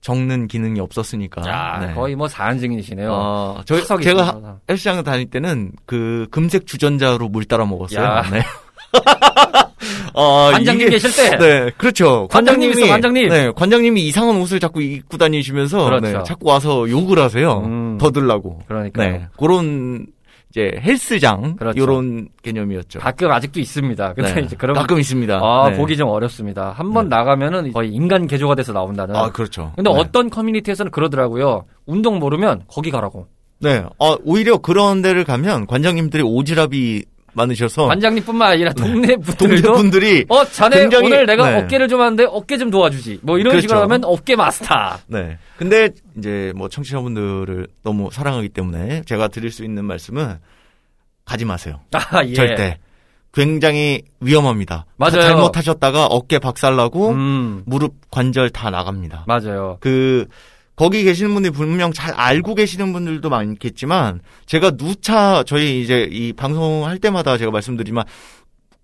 적는 0.00 0.46
기능이 0.46 0.80
없었으니까. 0.80 1.46
야, 1.46 1.86
네. 1.86 1.92
거의 1.92 2.14
뭐 2.14 2.26
사안증이시네요. 2.28 3.12
어, 3.12 3.60
저 3.66 3.74
화석이 3.74 4.04
제가. 4.04 4.60
헬스장 4.70 5.02
다닐 5.02 5.28
때는 5.28 5.72
그 5.84 6.26
금색 6.30 6.66
주전자로 6.66 7.28
물 7.28 7.44
따라 7.44 7.66
먹었어요. 7.66 8.02
야. 8.02 8.22
네. 8.30 8.42
어, 10.14 10.50
관장님 10.52 10.88
이게- 10.88 10.98
계실 10.98 11.10
때 11.14 11.36
네, 11.38 11.70
그렇죠. 11.76 12.28
관장님 12.30 12.70
있어, 12.72 12.86
관장님. 12.86 13.28
네, 13.28 13.50
관장님이 13.54 14.06
이상한 14.06 14.36
옷을 14.36 14.60
자꾸 14.60 14.82
입고 14.82 15.16
다니시면서 15.16 15.84
그렇죠. 15.84 16.18
네, 16.18 16.24
자꾸 16.24 16.48
와서 16.48 16.88
욕을 16.88 17.18
하세요. 17.18 17.62
음. 17.64 17.98
더 17.98 18.10
들라고. 18.10 18.60
그러니까요. 18.68 19.10
네, 19.12 19.26
그런 19.38 20.06
이제 20.50 20.72
헬스장 20.80 21.54
그렇죠. 21.56 21.80
요런 21.80 22.28
개념이었죠. 22.42 22.98
가끔 22.98 23.30
아직도 23.30 23.60
있습니다. 23.60 24.14
근데 24.14 24.34
네, 24.34 24.40
이제 24.42 24.56
그런 24.56 24.74
가끔 24.74 24.98
있습니다. 24.98 25.38
아, 25.40 25.70
네. 25.70 25.76
보기 25.76 25.96
좀 25.96 26.08
어렵습니다. 26.08 26.72
한번 26.76 27.08
나가면은 27.08 27.72
거의 27.72 27.90
인간 27.92 28.26
개조가 28.26 28.56
돼서 28.56 28.72
나온다는. 28.72 29.14
아, 29.14 29.30
그렇죠. 29.30 29.72
근데 29.76 29.92
네. 29.92 29.96
어떤 29.96 30.28
커뮤니티에서는 30.28 30.90
그러더라고요. 30.90 31.66
운동 31.86 32.18
모르면 32.18 32.64
거기 32.66 32.90
가라고. 32.90 33.28
네, 33.60 33.84
어, 33.98 34.16
오히려 34.24 34.56
그런 34.58 35.02
데를 35.02 35.22
가면 35.22 35.66
관장님들이 35.68 36.22
오지랖이 36.24 37.04
많으셔서 37.32 37.86
관장님뿐만 37.86 38.52
아니라 38.52 38.72
동네 38.72 39.14
동네 39.14 39.16
분들도 39.16 39.72
분들이 39.74 40.24
어, 40.28 40.44
자네 40.44 40.78
굉장히- 40.80 41.06
오늘 41.06 41.26
내가 41.26 41.50
네. 41.50 41.56
어깨를 41.62 41.88
좀 41.88 42.00
하는데 42.00 42.24
어깨 42.28 42.58
좀 42.58 42.70
도와주지. 42.70 43.20
뭐 43.22 43.38
이런 43.38 43.52
그렇죠. 43.52 43.62
식으로 43.62 43.80
하면 43.82 44.04
어깨 44.04 44.36
마스터. 44.36 44.74
네. 45.06 45.38
근데 45.56 45.90
이제 46.18 46.52
뭐 46.56 46.68
청취자분들을 46.68 47.66
너무 47.82 48.08
사랑하기 48.12 48.48
때문에 48.50 49.02
제가 49.06 49.28
드릴 49.28 49.50
수 49.50 49.64
있는 49.64 49.84
말씀은 49.84 50.38
가지 51.24 51.44
마세요. 51.44 51.80
아, 51.92 52.24
예. 52.24 52.32
절대. 52.34 52.78
굉장히 53.32 54.02
위험합니다. 54.20 54.86
맞아요. 54.96 55.20
잘못하셨다가 55.22 56.06
어깨 56.06 56.40
박살나고 56.40 57.10
음, 57.10 57.62
무릎 57.64 57.94
관절 58.10 58.50
다 58.50 58.70
나갑니다. 58.70 59.24
맞아요. 59.28 59.76
그 59.80 60.26
거기 60.80 61.04
계시는 61.04 61.34
분들이 61.34 61.52
분명 61.52 61.92
잘 61.92 62.14
알고 62.14 62.54
계시는 62.54 62.94
분들도 62.94 63.28
많겠지만 63.28 64.20
제가 64.46 64.70
누차 64.78 65.44
저희 65.46 65.82
이제 65.82 66.08
이 66.10 66.32
방송할 66.32 66.98
때마다 66.98 67.36
제가 67.36 67.50
말씀드리지만 67.50 68.04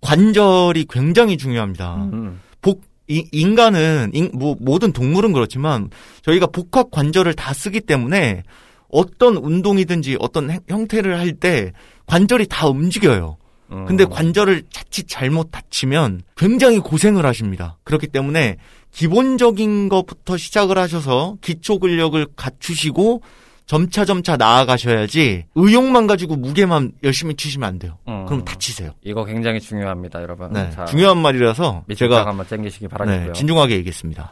관절이 0.01 0.85
굉장히 0.91 1.37
중요합니다. 1.37 1.95
음, 2.13 2.39
복 2.61 2.83
이- 3.07 3.27
인간은 3.31 4.11
인- 4.13 4.29
뭐 4.31 4.55
모든 4.59 4.91
동물은 4.93 5.31
그렇지만 5.33 5.89
저희가 6.21 6.45
복합 6.45 6.91
관절을 6.91 7.33
다 7.33 7.51
쓰기 7.55 7.81
때문에 7.81 8.43
어떤 8.89 9.35
운동이든지 9.37 10.17
어떤 10.19 10.51
행- 10.51 10.59
형태를 10.69 11.17
할 11.17 11.33
때 11.39 11.71
관절이 12.05 12.45
다 12.47 12.67
움직여요. 12.67 13.37
음. 13.71 13.85
근데 13.85 14.05
관절을 14.05 14.63
자칫 14.71 15.07
잘못 15.07 15.51
다치면 15.51 16.21
굉장히 16.35 16.79
고생을 16.79 17.25
하십니다. 17.25 17.77
그렇기 17.83 18.07
때문에 18.07 18.57
기본적인 18.91 19.89
것부터 19.89 20.37
시작을 20.37 20.77
하셔서 20.77 21.35
기초 21.41 21.79
근력을 21.79 22.25
갖추시고 22.35 23.21
점차 23.65 24.05
점차 24.05 24.37
나아가셔야지 24.37 25.45
의욕만 25.55 26.07
가지고 26.07 26.37
무게만 26.37 26.93
열심히 27.03 27.35
치시면 27.35 27.67
안 27.67 27.79
돼요. 27.79 27.97
음. 28.07 28.25
그럼 28.25 28.45
다치세요. 28.45 28.91
이거 29.03 29.25
굉장히 29.25 29.59
중요합니다, 29.59 30.21
여러분. 30.21 30.53
네, 30.53 30.71
자, 30.71 30.85
중요한 30.85 31.17
말이라서 31.17 31.83
제가 31.95 32.25
한번 32.25 32.47
땡기시기 32.47 32.87
바라겠고요. 32.87 33.27
네, 33.27 33.33
진중하게 33.33 33.75
얘기했습니다. 33.75 34.31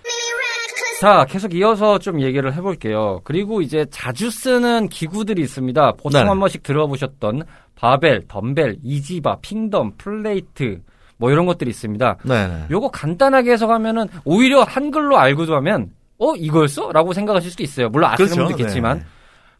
자, 1.05 1.24
계속 1.29 1.53
이어서 1.53 2.00
좀 2.00 2.19
얘기를 2.19 2.51
해볼게요. 2.55 3.21
그리고 3.24 3.62
이제 3.62 3.85
자주 3.91 4.31
쓰는 4.31 4.89
기구들이 4.89 5.39
있습니다. 5.43 5.91
보통 6.00 6.24
네. 6.24 6.27
한 6.27 6.39
번씩 6.39 6.63
들어보셨던 6.63 7.43
바벨, 7.75 8.24
덤벨, 8.27 8.77
이지바, 8.81 9.38
핑덤, 9.41 9.91
플레이트, 10.00 10.81
뭐 11.17 11.29
이런 11.29 11.45
것들이 11.45 11.69
있습니다. 11.69 12.17
네, 12.24 12.47
네. 12.47 12.65
요거 12.71 12.89
간단하게 12.89 13.51
해석하면 13.51 14.09
오히려 14.24 14.63
한글로 14.63 15.19
알고도 15.19 15.55
하면 15.57 15.91
어 16.17 16.35
이거였어? 16.35 16.91
라고 16.91 17.13
생각하실 17.13 17.51
수도 17.51 17.62
있어요. 17.62 17.89
물론 17.89 18.09
아시는 18.09 18.31
그렇죠. 18.31 18.47
분도 18.47 18.59
있겠지만 18.63 18.97
네. 18.97 19.05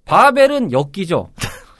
바벨은 0.05 0.71
엮기죠. 0.71 1.29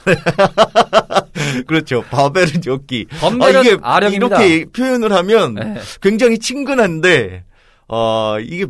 그렇죠. 1.66 2.04
바벨은 2.12 2.62
엮기. 2.68 3.08
덤벨은 3.20 3.56
아, 3.56 3.62
이게 3.62 3.78
아령입니다. 3.82 4.44
이렇게 4.44 4.66
표현을 4.72 5.12
하면 5.12 5.56
네. 5.56 5.76
굉장히 6.04 6.38
친근한데 6.38 7.46
어, 7.88 8.38
이게 8.40 8.68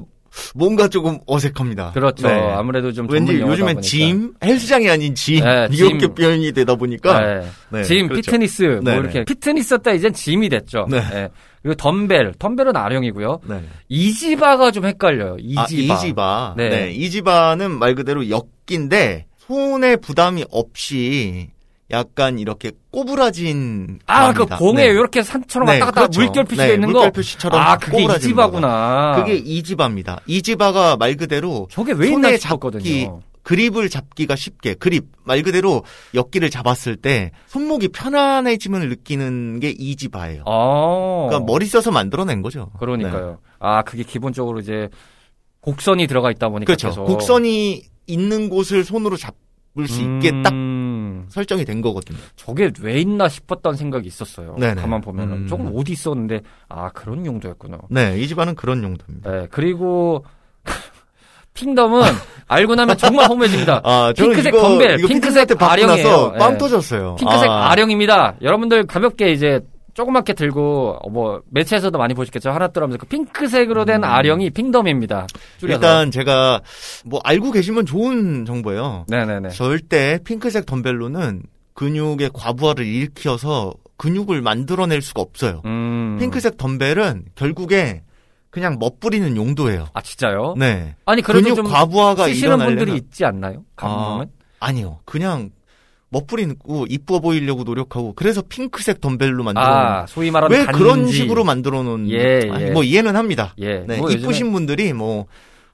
뭔가 0.54 0.88
조금 0.88 1.20
어색합니다. 1.28 1.92
그렇죠. 1.94 2.28
네. 2.28 2.34
아무래도 2.34 2.92
좀 2.92 3.08
왠지 3.10 3.40
요즘엔. 3.40 3.82
짐 3.82 4.34
헬스장이 4.44 4.90
아닌 4.90 5.16
짐 5.16 5.44
네, 5.44 5.68
이렇게 5.72 6.00
짐. 6.00 6.16
표현이 6.16 6.52
되다 6.52 6.76
보니까 6.76 7.20
네. 7.20 7.48
네, 7.70 7.84
짐, 7.84 8.08
그렇죠. 8.08 8.32
피트니스, 8.32 8.64
뭐 8.84 8.94
네, 8.94 8.98
이렇게 8.98 9.20
네. 9.20 9.26
피트니스였다 9.26 9.92
이젠 9.94 10.14
짐이 10.14 10.50
됐죠. 10.50 10.88
네. 10.90 11.00
네. 11.00 11.30
그리고 11.62 11.76
덤벨, 11.76 12.34
덤벨은 12.38 12.76
아령이고요. 12.76 13.40
네. 13.48 13.64
이지바가 13.90 14.72
좀 14.72 14.86
헷갈려요. 14.86 15.38
이지바. 15.40 15.62
아, 15.94 15.98
이지바. 15.98 16.54
네. 16.58 16.70
네. 16.70 16.92
이지바는 16.92 17.72
말 17.72 17.96
그대로 17.96 18.30
엮기인데 18.30 19.26
손에 19.38 19.96
부담이 19.96 20.46
없이 20.52 21.50
약간 21.92 22.40
이렇게 22.40 22.72
꼬부라진 22.92 24.00
아, 24.08 24.34
그. 24.34 24.46
봉에 24.46 24.86
네. 24.86 24.86
이렇게 24.86 25.22
산처럼 25.22 25.68
네, 25.68 25.74
왔다 25.74 25.86
갔다 25.86 26.02
그렇죠. 26.02 26.22
물결 26.22 26.44
표시가 26.46 26.66
네, 26.66 26.74
있는 26.74 26.88
거. 26.88 26.94
물결 26.94 27.12
표시처럼 27.12 27.62
아, 27.62 27.78
그게 27.78 28.04
이지바구나. 28.04 29.16
그게 29.18 29.36
이지바입니다. 29.36 30.22
이지바가 30.26 30.98
말 30.98 31.16
그대로 31.16 31.68
저게 31.70 31.94
왜 31.94 32.10
있나 32.10 32.36
싶었거든요. 32.38 32.84
잡기 32.84 33.10
그립을 33.44 33.90
잡기가 33.90 34.36
쉽게 34.36 34.74
그립 34.74 35.06
말 35.24 35.44
그대로 35.44 35.84
엮기를 36.16 36.50
잡았을 36.50 36.96
때 36.96 37.32
손목이 37.46 37.90
편안해짐을 37.90 38.90
느끼는 38.90 39.60
게 39.60 39.70
이지바예요. 39.70 40.44
아. 40.48 41.28
그러니까 41.30 41.46
머리 41.46 41.68
써서 41.68 41.92
만들어낸 41.92 42.42
거죠. 42.42 42.72
그러니까요. 42.80 43.30
네. 43.30 43.36
아, 43.60 43.84
그게 43.84 44.02
기본적으로 44.02 44.60
이제 44.60 44.90
곡선이 45.62 46.08
들어가 46.08 46.32
있다 46.32 46.50
보니까 46.50 46.76
그렇죠. 46.76 47.04
곡선이 47.06 47.84
있는 48.08 48.50
곳을 48.50 48.84
손으로 48.84 49.16
잡을 49.18 49.45
수 49.88 50.02
있게 50.02 50.32
딱 50.42 50.54
음, 50.54 51.26
설정이 51.30 51.66
된 51.66 51.82
거거든요. 51.82 52.18
저게 52.36 52.72
왜 52.82 53.00
있나 53.00 53.28
싶었던 53.28 53.76
생각이 53.76 54.08
있었어요. 54.08 54.56
네네. 54.58 54.82
가만 54.82 55.02
보면은 55.02 55.34
음. 55.40 55.48
조금 55.48 55.72
어디 55.76 55.92
있었는데 55.92 56.42
아 56.70 56.90
그런 56.92 57.26
용도였구나. 57.26 57.80
네, 57.90 58.18
이지바는 58.20 58.56
그런 58.56 58.82
용도입니다. 58.84 59.30
네 59.32 59.48
그리고 59.52 60.24
핑덤은 61.54 62.02
알고 62.48 62.76
나면 62.76 62.98
정말 62.98 63.28
허무해집니다. 63.30 63.82
아, 63.86 64.14
핑크색 64.16 64.54
이거, 64.54 64.62
덤벨, 64.62 65.00
이거 65.00 65.08
핑크색 65.08 65.62
아령이에요. 65.62 66.34
빵 66.40 66.54
네. 66.54 66.58
터졌어요. 66.58 67.16
핑크색 67.16 67.50
아, 67.50 67.72
아. 67.72 67.76
령입니다 67.76 68.36
여러분들 68.42 68.86
가볍게 68.86 69.32
이제 69.32 69.62
조그맣게 69.96 70.34
들고 70.34 70.98
어, 71.02 71.10
뭐 71.10 71.42
매체에서도 71.50 71.98
많이 71.98 72.14
보셨겠죠. 72.14 72.52
하나 72.52 72.68
뜨라면서 72.68 72.98
그 73.00 73.08
핑크색으로 73.08 73.86
된 73.86 74.04
음. 74.04 74.04
아령이 74.04 74.52
핑덤입니다. 74.52 75.26
줄여서. 75.58 75.76
일단 75.76 76.12
제가 76.12 76.62
뭐 77.06 77.22
알고 77.24 77.52
계시면 77.52 77.86
좋은 77.86 78.46
정보예요. 78.46 79.06
네네네. 79.08 79.50
절대 79.50 80.20
핑크색 80.24 80.66
덤벨로는 80.66 81.44
근육의 81.74 82.32
과부하를 82.34 82.86
일으켜서 82.86 83.74
근육을 83.98 84.42
만들어낼 84.42 85.02
수가 85.02 85.22
없어요. 85.22 85.62
음. 85.66 86.18
핑크색 86.20 86.58
덤벨은 86.58 87.26
결국에 87.36 88.04
그냥 88.50 88.78
멋부리는 88.80 89.38
용도예요. 89.38 89.88
아 89.94 90.02
진짜요? 90.02 90.56
네. 90.58 90.96
아니 91.06 91.22
그래도 91.22 91.44
근육 91.44 91.56
좀 91.56 91.68
과부하가 91.68 92.26
쓰시는 92.26 92.48
일어나려면 92.48 92.78
분들이 92.78 92.98
있지 92.98 93.24
않나요? 93.24 93.64
감독은? 93.78 94.28
아니요. 94.60 95.00
그냥 95.06 95.52
멋부리고 96.20 96.86
이뻐 96.90 97.20
보이려고 97.20 97.64
노력하고 97.64 98.14
그래서 98.14 98.42
핑크색 98.42 99.02
덤벨로 99.02 99.44
만들어 99.44 99.66
아, 99.66 100.06
소위 100.08 100.32
말하는 100.32 100.58
왜 100.58 100.66
단지. 100.66 100.80
그런 100.80 101.08
식으로 101.08 101.44
만들어 101.44 101.84
놓은 101.84 102.10
예, 102.10 102.50
아니, 102.52 102.64
예. 102.66 102.72
뭐 102.72 102.84
이해는 102.84 103.16
합니다. 103.16 103.54
예. 103.60 103.80
네, 103.88 103.98
뭐 103.98 104.10
이쁘신 104.12 104.48
요즘에- 104.48 104.52
분들이 104.54 104.94
뭐 104.94 105.26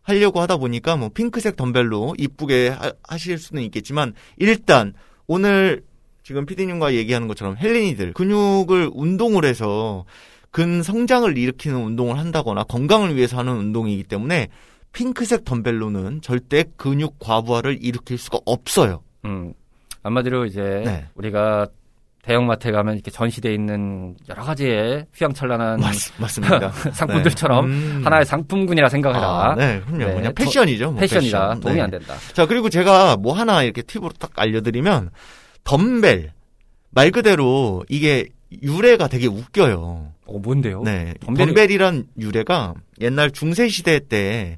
하려고 0.03 0.41
하다 0.41 0.57
보니까 0.57 0.95
뭐 0.97 1.09
핑크색 1.09 1.55
덤벨로 1.55 2.15
이쁘게 2.17 2.69
하, 2.69 2.91
하실 3.07 3.37
수는 3.37 3.61
있겠지만 3.63 4.13
일단 4.37 4.93
오늘 5.27 5.83
지금 6.23 6.45
피디님과 6.45 6.93
얘기하는 6.95 7.27
것처럼 7.27 7.55
헬린이들 7.57 8.13
근육을 8.13 8.89
운동을 8.93 9.45
해서 9.45 10.05
근 10.49 10.83
성장을 10.83 11.37
일으키는 11.37 11.77
운동을 11.77 12.17
한다거나 12.17 12.63
건강을 12.63 13.15
위해서 13.15 13.37
하는 13.37 13.53
운동이기 13.57 14.03
때문에 14.03 14.49
핑크색 14.91 15.45
덤벨로는 15.45 16.21
절대 16.21 16.65
근육 16.75 17.17
과부하를 17.19 17.77
일으킬 17.81 18.17
수가 18.17 18.39
없어요. 18.45 19.01
음, 19.23 19.53
한마디로 20.03 20.45
이제 20.45 20.61
네. 20.85 21.05
우리가 21.15 21.67
대형마트에 22.23 22.71
가면 22.71 22.93
이렇게 22.95 23.09
전시돼 23.09 23.51
있는 23.51 24.15
여러 24.29 24.43
가지의 24.43 25.07
휘황찬란한 25.15 25.79
맞, 25.79 25.91
맞습니다. 26.19 26.71
상품들처럼 26.93 27.67
네. 27.69 27.75
음. 27.97 28.01
하나의 28.05 28.25
상품군이라 28.25 28.89
생각해라. 28.89 29.27
아, 29.51 29.55
네, 29.55 29.81
그럼요. 29.85 30.05
네, 30.05 30.13
그냥 30.13 30.33
도- 30.35 30.43
패션이죠. 30.43 30.91
뭐 30.91 30.99
패션이다. 30.99 31.39
패션. 31.49 31.59
도움이 31.61 31.75
네. 31.77 31.81
안 31.81 31.89
된다. 31.89 32.13
자, 32.33 32.45
그리고 32.45 32.69
제가 32.69 33.17
뭐 33.17 33.33
하나 33.33 33.63
이렇게 33.63 33.81
팁으로 33.81 34.09
딱 34.19 34.31
알려드리면, 34.35 35.09
덤벨. 35.63 36.31
말 36.91 37.09
그대로 37.11 37.83
이게 37.89 38.27
유래가 38.61 39.07
되게 39.07 39.25
웃겨요. 39.27 40.11
어, 40.27 40.39
뭔데요? 40.39 40.83
네. 40.83 41.13
덤벨이- 41.21 41.37
덤벨이란 41.55 42.05
유래가 42.19 42.73
옛날 42.99 43.31
중세 43.31 43.67
시대 43.69 43.99
때 43.99 44.57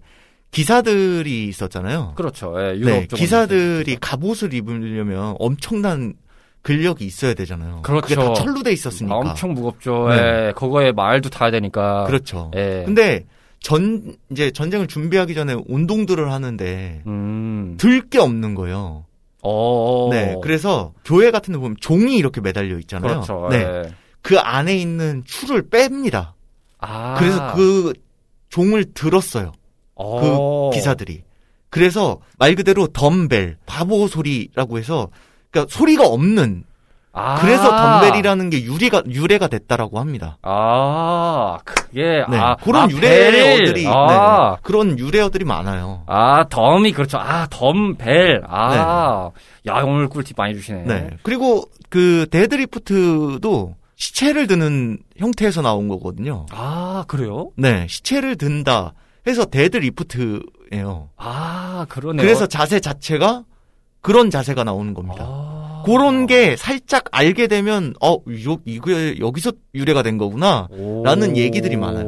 기사들이 0.54 1.48
있었잖아요. 1.48 2.14
그렇죠. 2.16 2.54
예, 2.60 2.78
유럽 2.78 2.92
네. 2.92 3.08
기사들이 3.08 3.98
갑옷을 4.00 4.54
입으려면 4.54 5.36
엄청난 5.40 6.14
근력이 6.62 7.06
있어야 7.06 7.34
되잖아요. 7.34 7.82
그렇죠. 7.82 8.02
그게 8.08 8.16
다 8.16 8.34
철로 8.34 8.64
돼 8.64 8.72
있었으니까. 8.72 9.16
아, 9.16 9.18
엄청 9.18 9.54
무겁죠. 9.54 10.08
네. 10.10 10.16
예, 10.16 10.54
그거에 10.56 10.92
말도 10.92 11.30
타야 11.30 11.52
되니까. 11.52 12.06
그렇죠. 12.06 12.52
예. 12.56 12.84
근데 12.86 13.26
전, 13.60 14.16
이제 14.30 14.52
전쟁을 14.52 14.88
준비하기 14.88 15.34
전에 15.34 15.56
운동들을 15.68 16.32
하는데 16.32 17.02
음. 17.08 17.76
들게 17.78 18.20
없는 18.20 18.56
거예요. 18.56 19.06
어. 19.42 20.10
네. 20.12 20.38
그래서 20.42 20.94
교회 21.04 21.32
같은 21.32 21.54
데 21.54 21.58
보면 21.58 21.78
종이 21.82 22.16
이렇게 22.16 22.40
매달려 22.42 22.78
있잖아요. 22.80 23.12
그렇죠. 23.12 23.48
네. 23.50 23.58
예. 23.58 23.94
그 24.22 24.40
안에 24.40 24.78
있는 24.78 25.24
추를 25.26 25.70
뺍니다. 25.70 26.34
아. 26.80 27.16
그래서 27.18 27.54
그 27.56 27.94
종을 28.50 28.86
들었어요. 28.94 29.52
어. 30.04 30.70
그 30.72 30.76
기사들이. 30.76 31.24
그래서 31.70 32.20
말 32.38 32.56
그대로 32.56 32.88
덤벨, 32.88 33.58
바보 33.66 34.08
소리라고 34.08 34.78
해서 34.78 35.10
그러니까 35.50 35.74
소리가 35.76 36.06
없는 36.06 36.66
아. 37.16 37.36
그래서 37.40 37.70
덤벨이라는 37.70 38.50
게 38.50 38.64
유래가 38.64 39.04
유래가 39.08 39.48
됐다라고 39.48 40.00
합니다. 40.00 40.38
아, 40.42 41.60
그게 41.64 42.26
네. 42.30 42.38
아 42.38 42.56
그런 42.56 42.84
아, 42.84 42.88
유래어들이 42.90 43.84
bell. 43.84 43.88
아. 43.88 44.56
네. 44.56 44.62
그런 44.64 44.98
유래어들이 44.98 45.46
많아요. 45.46 46.04
아, 46.08 46.44
dumb이 46.50 46.92
그렇죠. 46.92 47.20
아, 47.20 47.48
덤벨. 47.52 48.44
아. 48.48 49.30
야, 49.68 49.74
오늘 49.84 50.10
꿀팁 50.10 50.36
많이 50.38 50.56
주시네. 50.56 50.84
네. 50.86 51.10
그리고 51.22 51.66
그 51.90 52.26
deadlift도 52.32 53.76
시체를 53.96 54.48
드는 54.48 54.98
형태에서 55.18 55.62
나온 55.62 55.88
거거든요. 55.88 56.48
아, 56.52 57.06
그래요? 57.08 57.52
네, 57.56 57.86
시체를 57.88 58.38
든다 58.38 58.94
해서 59.26 59.46
deadlift예요. 59.46 61.10
아, 61.18 61.86
그러네요. 61.90 62.22
그래서 62.22 62.46
자세 62.48 62.80
자체가 62.80 63.46
그런 64.02 64.30
자세가 64.30 64.64
나오는 64.64 64.94
겁니다. 64.94 65.24
아. 65.26 65.84
그런 65.86 66.28
게 66.28 66.56
살짝 66.56 67.06
알게 67.12 67.48
되면 67.48 67.94
어, 68.02 68.14
요, 68.14 68.58
이거 68.66 68.92
여기서 69.20 69.52
유래가 69.76 70.02
된 70.02 70.18
거구나. 70.18 70.68
오. 70.72 71.04
라는 71.04 71.36
얘기들이 71.38 71.76
많아요. 71.78 72.08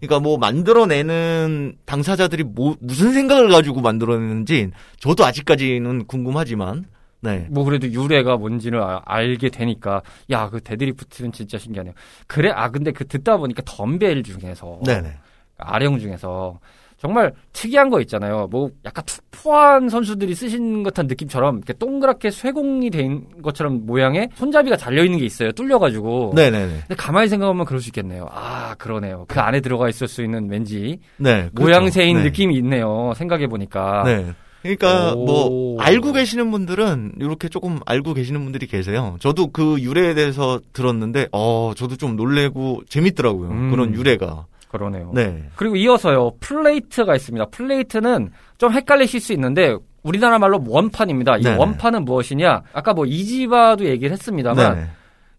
그러니까 0.00 0.20
뭐 0.20 0.38
만들어내는 0.38 1.76
당사자들이 1.84 2.44
뭐 2.44 2.74
무슨 2.80 3.12
생각을 3.12 3.48
가지고 3.50 3.80
만들어내는지 3.82 4.70
저도 4.98 5.24
아직까지는 5.26 6.06
궁금하지만 6.06 6.86
네. 7.20 7.46
뭐 7.50 7.64
그래도 7.64 7.86
유래가 7.90 8.38
뭔지를 8.38 8.82
아- 8.82 9.02
알게 9.04 9.50
되니까 9.50 10.00
야 10.30 10.48
그 10.48 10.62
deadlift는 10.62 11.32
진짜 11.32 11.58
신기하네요. 11.58 11.92
그래 12.26 12.50
아 12.54 12.70
근데 12.70 12.92
그 12.92 13.06
듣다 13.06 13.36
보니까 13.36 13.62
덤벨 13.66 14.22
중에서 14.22 14.80
네네. 14.86 15.12
아령 15.60 15.98
중에서 15.98 16.58
정말 17.00 17.32
특이한 17.54 17.88
거 17.88 17.98
있잖아요. 18.02 18.46
뭐 18.50 18.70
약간 18.84 19.02
투포한 19.06 19.88
선수들이 19.88 20.34
쓰신 20.34 20.82
듯한 20.82 21.06
느낌처럼 21.06 21.56
이렇게 21.56 21.72
동그랗게 21.72 22.30
쇠공이 22.30 22.90
된 22.90 23.24
것처럼 23.42 23.86
모양의 23.86 24.28
손잡이가 24.34 24.76
달려 24.76 25.02
있는 25.02 25.18
게 25.18 25.24
있어요. 25.24 25.50
뚫려가지고. 25.52 26.32
네네네. 26.36 26.68
근데 26.68 26.94
가만히 26.94 27.28
생각하면 27.28 27.64
그럴 27.64 27.80
수 27.80 27.88
있겠네요. 27.88 28.28
아 28.30 28.74
그러네요. 28.74 29.24
그 29.28 29.40
안에 29.40 29.60
들어가 29.60 29.88
있을 29.88 30.08
수 30.08 30.22
있는 30.22 30.50
왠지 30.50 30.98
네. 31.16 31.48
그렇죠. 31.54 31.62
모양새인 31.62 32.18
네. 32.18 32.24
느낌이 32.24 32.54
있네요. 32.58 33.14
생각해 33.16 33.46
보니까. 33.46 34.02
네. 34.04 34.34
그러니까 34.62 35.14
오. 35.14 35.24
뭐 35.24 35.80
알고 35.80 36.12
계시는 36.12 36.50
분들은 36.50 37.12
이렇게 37.18 37.48
조금 37.48 37.80
알고 37.86 38.12
계시는 38.12 38.42
분들이 38.42 38.66
계세요. 38.66 39.16
저도 39.20 39.46
그 39.46 39.80
유래에 39.80 40.12
대해서 40.12 40.60
들었는데 40.74 41.28
어 41.32 41.72
저도 41.74 41.96
좀 41.96 42.16
놀래고 42.16 42.82
재밌더라고요. 42.90 43.48
음. 43.48 43.70
그런 43.70 43.94
유래가. 43.94 44.44
그러네요. 44.70 45.10
네. 45.14 45.42
그리고 45.56 45.76
이어서요, 45.76 46.32
플레이트가 46.40 47.16
있습니다. 47.16 47.46
플레이트는 47.46 48.30
좀 48.56 48.72
헷갈리실 48.72 49.20
수 49.20 49.32
있는데, 49.32 49.76
우리나라 50.02 50.38
말로 50.38 50.62
원판입니다. 50.66 51.38
이 51.38 51.42
네네. 51.42 51.56
원판은 51.58 52.04
무엇이냐? 52.04 52.62
아까 52.72 52.94
뭐 52.94 53.04
EZ 53.04 53.27
bar도 53.27 53.84
얘기를 53.84 54.12
했습니다만, 54.12 54.76
네. 54.76 54.86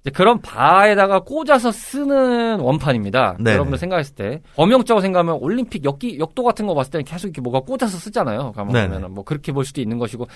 이제 0.01 0.09
그런 0.09 0.41
바에다가 0.41 1.19
꽂아서 1.19 1.71
쓰는 1.71 2.59
원판입니다. 2.59 3.37
네네. 3.37 3.53
여러분들 3.53 3.77
생각했을 3.77 4.15
때 4.15 4.41
범용적으로 4.55 5.01
생각하면 5.01 5.35
올림픽 5.35 5.85
역기 5.85 6.19
역도 6.19 6.43
같은 6.43 6.65
거 6.65 6.73
봤을 6.73 6.91
때는 6.91 7.05
계속 7.05 7.27
이렇게 7.27 7.41
뭐가 7.41 7.61
꽂아서 7.61 7.97
쓰잖아요. 7.97 8.53
네네. 8.73 8.87
가면 8.87 9.13
뭐 9.13 9.23
그렇게 9.23 9.51
볼 9.51 9.63
수도 9.63 9.79
있는 9.79 9.99
것이고 9.99 10.27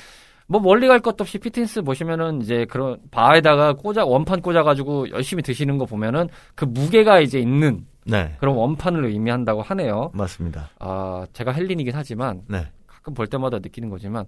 뭐 0.48 0.62
멀리 0.62 0.88
갈 0.88 1.00
것도 1.00 1.24
없이 1.24 1.40
피트니스 1.40 1.82
보시면은 1.82 2.42
이제 2.42 2.66
그런 2.70 2.98
바에다가 3.10 3.74
꽂아 3.74 4.06
원판 4.06 4.42
꽂아가지고 4.42 5.10
열심히 5.10 5.42
드시는 5.42 5.80
거 5.80 5.86
보면은 5.86 6.30
그 6.54 6.66
무게가 6.66 7.20
이제 7.20 7.40
있는 7.40 7.86
네. 8.06 8.36
그런 8.40 8.56
원판을 8.56 9.06
의미한다고 9.06 9.62
하네요. 9.62 10.12
맞습니다. 10.14 10.70
아 10.80 11.26
제가 11.34 11.52
헬린이긴 11.52 11.94
하지만 11.96 12.42
네. 12.48 12.68
가끔 12.88 13.14
볼 13.14 13.28
때마다 13.28 13.58
느끼는 13.58 13.90
거지만 13.90 14.26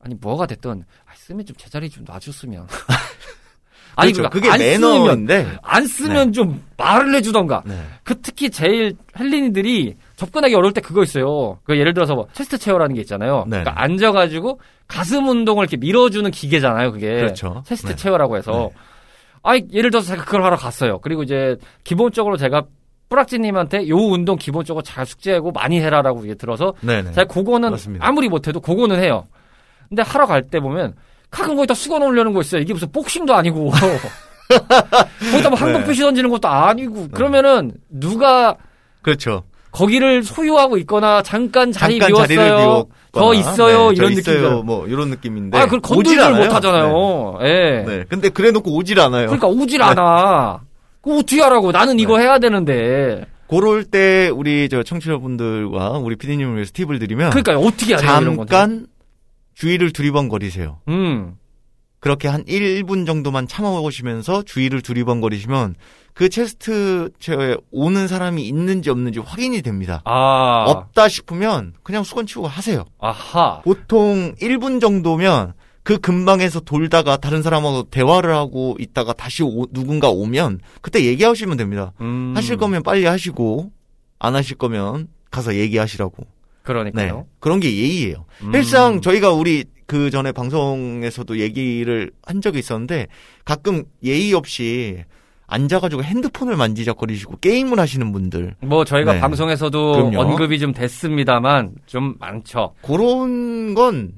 아니 0.00 0.14
뭐가 0.20 0.46
됐든 0.46 0.84
아, 1.06 1.12
쓰면 1.14 1.46
좀 1.46 1.56
제자리 1.56 1.88
좀 1.88 2.04
놔줬으면. 2.04 2.66
아니 3.98 4.12
그렇죠. 4.12 4.28
그러니까 4.28 4.28
그게 4.28 4.50
안 4.50 4.58
쓰면 4.58 5.26
매너인데. 5.26 5.58
안 5.62 5.86
쓰면 5.86 6.32
좀 6.34 6.62
말을 6.76 7.14
해주던가. 7.14 7.62
네. 7.64 7.82
그 8.02 8.20
특히 8.20 8.50
제일 8.50 8.94
헬린이들이 9.18 9.96
접근하기 10.16 10.54
어려울 10.54 10.74
때 10.74 10.82
그거 10.82 11.02
있어요. 11.02 11.58
그 11.64 11.78
예를 11.78 11.94
들어서 11.94 12.14
뭐 12.14 12.28
체스트 12.32 12.58
체어라는 12.58 12.94
게 12.94 13.00
있잖아요. 13.00 13.44
네. 13.46 13.62
그러니까 13.62 13.82
앉아가지고 13.82 14.60
가슴 14.86 15.26
운동을 15.28 15.62
이렇게 15.64 15.78
밀어주는 15.78 16.30
기계잖아요. 16.30 16.92
그게 16.92 17.14
그렇죠. 17.14 17.62
체스트 17.64 17.88
네. 17.88 17.96
체어라고 17.96 18.36
해서. 18.36 18.70
아니 19.42 19.64
예를 19.72 19.90
들어서 19.90 20.08
제가 20.08 20.24
그걸 20.24 20.42
하러 20.44 20.56
갔어요. 20.56 20.98
그리고 20.98 21.22
이제 21.22 21.56
기본적으로 21.84 22.36
제가 22.36 22.64
뿌락지님한테 23.08 23.88
요 23.88 23.96
운동 23.96 24.36
기본적으로 24.36 24.82
잘 24.82 25.06
숙제하고 25.06 25.52
많이 25.52 25.80
해라라고 25.80 26.24
이게 26.24 26.34
들어서 26.34 26.74
네네. 26.80 27.12
제가 27.12 27.24
그거는 27.26 27.70
맞습니다. 27.70 28.06
아무리 28.06 28.28
못해도 28.28 28.60
그거는 28.60 28.98
해요. 29.00 29.24
근데 29.88 30.02
하러 30.02 30.26
갈 30.26 30.42
때 30.42 30.58
보면 30.60 30.94
가끔 31.30 31.54
거기다 31.56 31.74
수건 31.74 32.02
올려놓은 32.02 32.34
거 32.34 32.40
있어요. 32.40 32.60
이게 32.60 32.72
무슨 32.72 32.90
복싱도 32.90 33.34
아니고 33.34 33.70
거기다 35.32 35.50
뭐 35.50 35.58
항복 35.58 35.80
네. 35.80 35.86
표시 35.86 36.02
던지는 36.02 36.30
것도 36.30 36.48
아니고 36.48 37.08
그러면은 37.12 37.72
누가 37.90 38.56
그렇죠. 39.02 39.42
거기를 39.72 40.22
소유하고 40.22 40.78
있거나 40.78 41.22
잠깐 41.22 41.70
자리 41.70 41.98
잠깐 41.98 42.26
비웠어요. 42.26 42.86
더 43.12 43.34
있어요. 43.34 43.90
네, 43.90 43.96
이런. 43.96 44.14
느낌이죠. 44.14 44.62
뭐 44.62 44.86
이런 44.86 45.08
느낌인데. 45.10 45.58
아, 45.58 45.64
그걸 45.66 45.78
오질 45.78 45.94
건들지를 45.94 46.22
않아요. 46.24 46.44
못하잖아요. 46.44 47.38
예. 47.42 47.46
네. 47.46 47.84
네. 47.86 48.04
근데 48.08 48.28
그래 48.30 48.50
놓고 48.52 48.74
오질 48.74 48.98
않아요. 49.00 49.26
그러니까 49.26 49.48
오질 49.48 49.82
않아. 49.82 50.60
그 51.06 51.18
어떻게 51.18 51.40
하라고? 51.40 51.70
나는 51.70 52.00
이거 52.00 52.18
해야 52.18 52.40
되는데. 52.40 53.24
그럴 53.48 53.84
때 53.84 54.28
우리 54.28 54.68
저 54.68 54.82
청취자분들과 54.82 55.90
우리 55.98 56.16
피디님을 56.16 56.56
위해서 56.56 56.72
팁을 56.74 56.98
드리면 56.98 57.30
그러니까 57.30 57.56
어떻게 57.56 57.94
건. 57.94 58.46
잠깐 58.48 58.86
주위를 59.54 59.92
두리번거리세요. 59.92 60.80
음. 60.88 61.36
그렇게 62.00 62.26
한 62.26 62.44
1분 62.44 63.06
정도만 63.06 63.46
참아보시면서 63.46 64.42
주위를 64.42 64.82
두리번거리시면 64.82 65.76
그 66.12 66.28
체스트 66.28 67.10
체어에 67.20 67.56
오는 67.70 68.08
사람이 68.08 68.44
있는지 68.44 68.90
없는지 68.90 69.20
확인이 69.20 69.62
됩니다. 69.62 70.02
아. 70.04 70.64
없다 70.66 71.08
싶으면 71.08 71.74
그냥 71.84 72.02
수건 72.02 72.26
치우고 72.26 72.48
하세요. 72.48 72.84
아하. 72.98 73.60
보통 73.62 74.34
1분 74.40 74.80
정도면 74.80 75.52
그 75.86 75.98
근방에서 75.98 76.58
돌다가 76.58 77.16
다른 77.16 77.42
사람하고 77.42 77.84
대화를 77.84 78.34
하고 78.34 78.74
있다가 78.80 79.12
다시 79.12 79.44
오- 79.44 79.66
누군가 79.72 80.08
오면 80.10 80.58
그때 80.80 81.04
얘기하시면 81.04 81.56
됩니다. 81.56 81.92
음. 82.00 82.32
하실 82.34 82.56
거면 82.56 82.82
빨리 82.82 83.04
하시고 83.04 83.70
안 84.18 84.34
하실 84.34 84.56
거면 84.58 85.06
가서 85.30 85.54
얘기하시라고. 85.54 86.16
네. 86.18 86.26
그러니까요. 86.64 87.26
그런 87.38 87.60
게 87.60 87.68
예의예요. 87.68 88.24
음. 88.42 88.52
일상 88.52 89.00
저희가 89.00 89.30
우리 89.30 89.64
그 89.86 90.10
전에 90.10 90.32
방송에서도 90.32 91.38
얘기를 91.38 92.10
한 92.24 92.40
적이 92.40 92.58
있었는데 92.58 93.06
가끔 93.44 93.84
예의 94.02 94.32
없이 94.34 95.04
앉아가지고 95.46 96.02
핸드폰을 96.02 96.56
만지작거리시고 96.56 97.36
게임을 97.40 97.78
하시는 97.78 98.10
분들 98.10 98.56
뭐 98.62 98.84
저희가 98.84 99.12
네. 99.12 99.20
방송에서도 99.20 99.92
그럼요. 99.92 100.20
언급이 100.20 100.58
좀 100.58 100.72
됐습니다만 100.72 101.76
좀 101.86 102.16
많죠. 102.18 102.74
그런 102.82 103.74
건 103.74 104.14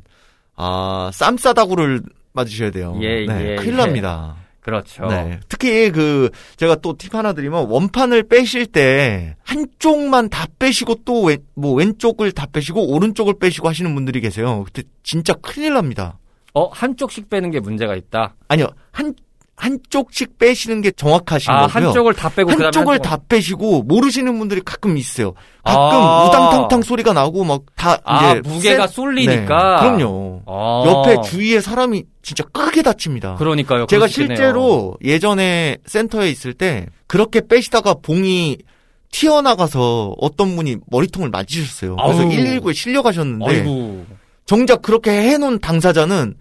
아, 0.60 1.10
쌈싸다구를 1.14 2.02
맞으셔야 2.32 2.70
돼요. 2.70 2.96
예, 3.00 3.24
네, 3.26 3.52
예, 3.52 3.56
큰일 3.56 3.72
예. 3.74 3.76
납니다. 3.76 4.36
그렇죠. 4.60 5.06
네. 5.06 5.40
특히 5.48 5.90
그 5.90 6.28
제가 6.56 6.74
또 6.76 6.92
팁 6.98 7.14
하나 7.14 7.32
드리면 7.32 7.68
원판을 7.68 8.24
빼실 8.24 8.66
때 8.66 9.36
한쪽만 9.44 10.28
다 10.28 10.46
빼시고 10.58 10.96
또 11.06 11.28
뭐 11.54 11.72
왼쪽을 11.74 12.32
다 12.32 12.46
빼시고 12.52 12.92
오른쪽을 12.92 13.38
빼시고 13.38 13.66
하시는 13.68 13.94
분들이 13.94 14.20
계세요. 14.20 14.64
그때 14.64 14.82
진짜 15.02 15.32
큰일 15.34 15.72
납니다. 15.74 16.18
어 16.54 16.68
한쪽씩 16.68 17.30
빼는 17.30 17.50
게 17.50 17.60
문제가 17.60 17.94
있다. 17.96 18.34
아니요. 18.48 18.66
한 18.90 19.14
한쪽씩 19.60 20.38
빼시는 20.38 20.82
게 20.82 20.90
정확하신 20.92 21.50
아 21.50 21.66
거고요. 21.66 21.86
한쪽을 21.88 22.14
다 22.14 22.28
빼고 22.28 22.50
한쪽을 22.50 23.00
다 23.00 23.18
빼시고 23.28 23.82
모르시는 23.82 24.38
분들이 24.38 24.60
가끔 24.64 24.96
있어요. 24.96 25.34
가끔 25.64 25.80
아. 25.98 26.24
우당탕탕 26.26 26.82
소리가 26.82 27.12
나고 27.12 27.42
막다 27.44 27.98
아 28.04 28.30
이제 28.30 28.40
무게가 28.48 28.86
셋- 28.86 28.94
쏠리니까. 28.94 29.80
네, 29.82 29.88
그럼요. 29.98 30.42
아. 30.46 30.84
옆에 30.86 31.28
주위에 31.28 31.60
사람이 31.60 32.04
진짜 32.22 32.44
크게 32.44 32.82
다칩니다. 32.82 33.34
그러니까요. 33.34 33.86
제가. 33.86 34.06
실제로 34.06 34.96
예전에 35.02 35.78
센터에 35.86 36.30
있을 36.30 36.54
때 36.54 36.86
그렇게 37.08 37.40
빼시다가 37.46 37.94
봉이 38.00 38.58
튀어나가서 39.10 40.14
어떤 40.20 40.54
분이 40.54 40.76
머리통을 40.86 41.30
맞으셨어요. 41.30 41.96
그래서 41.96 42.22
아우. 42.22 42.28
119에 42.28 42.74
실려가셨는데 42.74 43.46
아이고. 43.48 44.06
정작 44.46 44.82
그렇게 44.82 45.10
해놓은 45.10 45.58
당사자는 45.58 46.34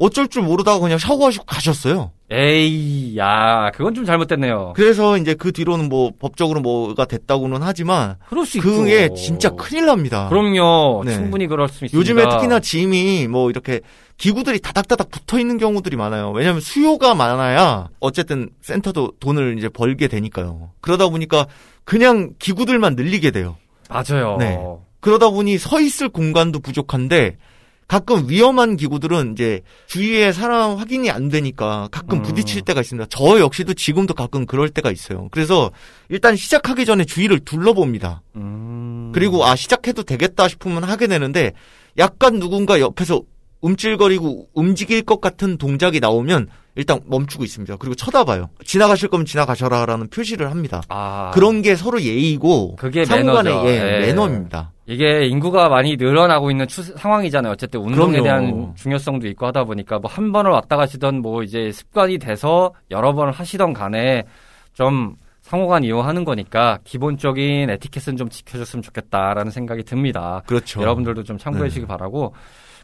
어쩔 0.00 0.28
줄 0.28 0.42
모르다가 0.42 0.78
그냥 0.80 0.98
샤워하시고 0.98 1.44
가셨어요. 1.44 2.12
에이, 2.30 3.16
야, 3.16 3.70
그건 3.74 3.94
좀 3.94 4.04
잘못됐네요. 4.04 4.74
그래서 4.76 5.16
이제 5.16 5.32
그 5.34 5.50
뒤로는 5.50 5.88
뭐 5.88 6.10
법적으로 6.18 6.60
뭐가 6.60 7.06
됐다고는 7.06 7.62
하지만 7.62 8.16
그럴 8.28 8.44
수 8.44 8.58
있죠. 8.58 8.68
그게 8.68 9.08
진짜 9.14 9.48
큰일 9.50 9.86
납니다. 9.86 10.28
그럼요. 10.28 11.04
네. 11.06 11.14
충분히 11.14 11.46
그럴 11.46 11.68
수 11.68 11.86
있습니다. 11.86 11.98
요즘에 11.98 12.28
특히나 12.28 12.60
짐이 12.60 13.28
뭐 13.28 13.48
이렇게 13.48 13.80
기구들이 14.18 14.60
다닥다닥 14.60 15.10
붙어 15.10 15.38
있는 15.38 15.56
경우들이 15.56 15.96
많아요. 15.96 16.30
왜냐하면 16.32 16.60
수요가 16.60 17.14
많아야 17.14 17.88
어쨌든 18.00 18.50
센터도 18.60 19.12
돈을 19.20 19.56
이제 19.56 19.70
벌게 19.70 20.06
되니까요. 20.06 20.70
그러다 20.82 21.08
보니까 21.08 21.46
그냥 21.84 22.34
기구들만 22.38 22.94
늘리게 22.94 23.30
돼요. 23.30 23.56
맞아요. 23.88 24.36
네. 24.38 24.58
그러다 25.00 25.30
보니 25.30 25.56
서 25.56 25.80
있을 25.80 26.10
공간도 26.10 26.60
부족한데 26.60 27.36
가끔 27.88 28.28
위험한 28.28 28.76
기구들은 28.76 29.32
이제 29.32 29.62
주위에 29.86 30.32
사람 30.32 30.76
확인이 30.76 31.10
안 31.10 31.30
되니까 31.30 31.88
가끔 31.90 32.18
음. 32.18 32.22
부딪힐 32.22 32.60
때가 32.60 32.82
있습니다. 32.82 33.06
저 33.08 33.40
역시도 33.40 33.72
지금도 33.72 34.12
가끔 34.12 34.44
그럴 34.44 34.68
때가 34.68 34.90
있어요. 34.90 35.28
그래서 35.30 35.70
일단 36.10 36.36
시작하기 36.36 36.84
전에 36.84 37.04
주위를 37.04 37.40
둘러봅니다. 37.40 38.20
음. 38.36 39.10
그리고 39.14 39.44
아 39.46 39.56
시작해도 39.56 40.02
되겠다 40.02 40.48
싶으면 40.48 40.84
하게 40.84 41.06
되는데 41.06 41.52
약간 41.96 42.38
누군가 42.38 42.78
옆에서 42.78 43.22
움찔거리고 43.62 44.50
움직일 44.52 45.02
것 45.02 45.22
같은 45.22 45.56
동작이 45.56 45.98
나오면 45.98 46.48
일단 46.76 47.00
멈추고 47.06 47.42
있습니다. 47.42 47.76
그리고 47.76 47.94
쳐다봐요. 47.94 48.50
지나가실 48.64 49.08
거면 49.08 49.24
지나가셔라라는 49.24 50.10
표시를 50.10 50.50
합니다. 50.50 50.82
아. 50.88 51.30
그런 51.32 51.62
게 51.62 51.74
서로 51.74 52.02
예의고 52.02 52.76
그게 52.76 53.06
상호간의 53.06 53.52
매너죠. 53.52 53.68
예, 53.68 53.74
예. 53.74 54.06
매너입니다. 54.06 54.72
이게 54.88 55.26
인구가 55.26 55.68
많이 55.68 55.96
늘어나고 55.96 56.50
있는 56.50 56.66
추, 56.66 56.82
상황이잖아요. 56.82 57.52
어쨌든 57.52 57.80
운동에 57.80 58.20
그럼요. 58.20 58.24
대한 58.24 58.72
중요성도 58.74 59.26
있고 59.28 59.46
하다 59.46 59.64
보니까 59.64 59.98
뭐 59.98 60.08
한 60.10 60.32
번을 60.32 60.50
왔다 60.50 60.76
가시던 60.78 61.20
뭐 61.20 61.42
이제 61.42 61.70
습관이 61.70 62.18
돼서 62.18 62.72
여러 62.90 63.12
번을 63.12 63.32
하시던 63.32 63.74
간에 63.74 64.24
좀 64.72 65.14
상호간 65.42 65.84
이용하는 65.84 66.24
거니까 66.24 66.78
기본적인 66.84 67.68
에티켓은 67.70 68.16
좀 68.16 68.28
지켜줬으면 68.30 68.82
좋겠다라는 68.82 69.50
생각이 69.50 69.82
듭니다. 69.84 70.42
그렇죠. 70.46 70.80
여러분들도 70.80 71.22
좀 71.24 71.36
참고해 71.36 71.64
네. 71.64 71.68
주시기 71.68 71.86
바라고. 71.86 72.34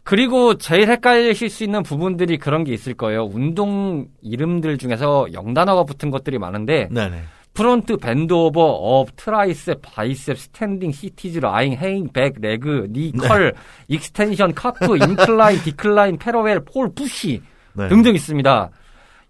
그리고 0.03 0.53
제일 0.59 0.87
헷갈리실 0.89 1.49
수 1.49 1.63
있는 1.63 1.81
부분들이 1.81 2.37
그런 2.37 2.63
게 2.63 2.71
있을 2.73 2.93
거예요. 2.93 3.23
운동 3.25 4.05
이름들 4.21 4.77
중에서 4.77 5.25
영단어가 5.33 5.83
붙은 5.83 6.11
것들이 6.11 6.37
많은데 6.37 6.87
네네. 6.91 7.23
front, 7.55 7.97
bent 7.97 8.33
over, 8.33 8.61
up, 8.61 9.15
tricep, 9.15 9.81
bicep, 9.81 10.37
standing, 10.37 10.91
seated, 10.91 11.39
lying, 11.39 11.75
hanging, 11.75 12.09
back, 12.13 12.35
leg, 12.39 12.87
knee, 12.91 13.11
네. 13.13 13.27
curl, 13.27 13.53
extension, 13.87 14.53
calf, 14.53 14.97
incline, 15.01 15.59
decline, 15.61 16.17
parallel, 16.17 16.59
pull, 16.65 16.93
push 16.93 17.41
네. 17.73 17.87
등등 17.87 18.13
있습니다. 18.13 18.69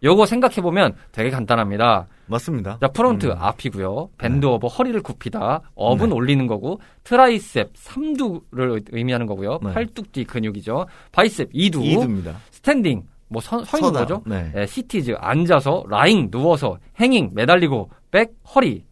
요거 0.04 0.26
생각해 0.26 0.56
보면 0.56 0.94
되게 1.12 1.30
간단합니다. 1.30 2.08
맞습니다. 2.28 2.80
자, 2.82 2.88
front 2.88 3.28
음. 3.28 3.36
앞이고요. 3.38 4.10
bent 4.18 4.46
over 4.46 4.68
허리를 4.68 5.00
굽히다. 5.02 5.62
up은 5.76 6.10
네. 6.10 6.16
올리는 6.16 6.48
거고 6.48 6.80
tricep 7.04 7.72
삼두를 7.76 8.82
의미하는 8.92 9.26
거고요. 9.26 9.60
네. 9.64 9.74
팔뚝 9.74 10.12
뒤 10.12 10.26
근육이죠. 10.26 10.88
bicep 11.12 11.50
이두, 11.54 11.84
이두입니다. 11.84 12.36
standing 12.52 13.04
뭐 13.36 13.42
서, 13.42 13.62
서 13.66 13.78
있는 13.78 13.90
서다. 13.90 14.00
거죠. 14.00 14.22
네. 14.26 14.50
예, 14.56 14.66
seated 14.66 15.14
앉아서 15.20 15.84
lying 15.90 16.32
누워서 16.32 16.78
hanging 17.02 17.32
매달리고 17.34 17.90
back 18.12 18.34
허리 18.56 18.86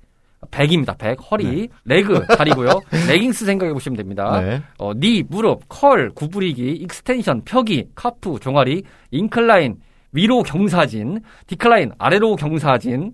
back입니다. 0.51 0.95
back 0.95 1.17
허리 1.31 1.69
네. 1.85 1.95
leg 1.95 2.27
다리고요. 2.27 2.67
레깅스 3.07 3.45
생각해 3.45 3.71
보시면 3.71 3.95
됩니다. 3.95 4.41
네. 4.41 4.61
어, 4.77 4.91
knee 4.93 5.23
무릎 5.23 5.69
curl 5.69 6.09
구부리기 6.09 6.71
extension 6.71 7.43
펴기 7.45 7.87
calf 7.95 8.39
종아리 8.41 8.83
incline 9.11 9.77
위로 10.11 10.43
경사진 10.43 11.21
decline 11.47 11.93
아래로 11.97 12.35
경사진 12.35 13.13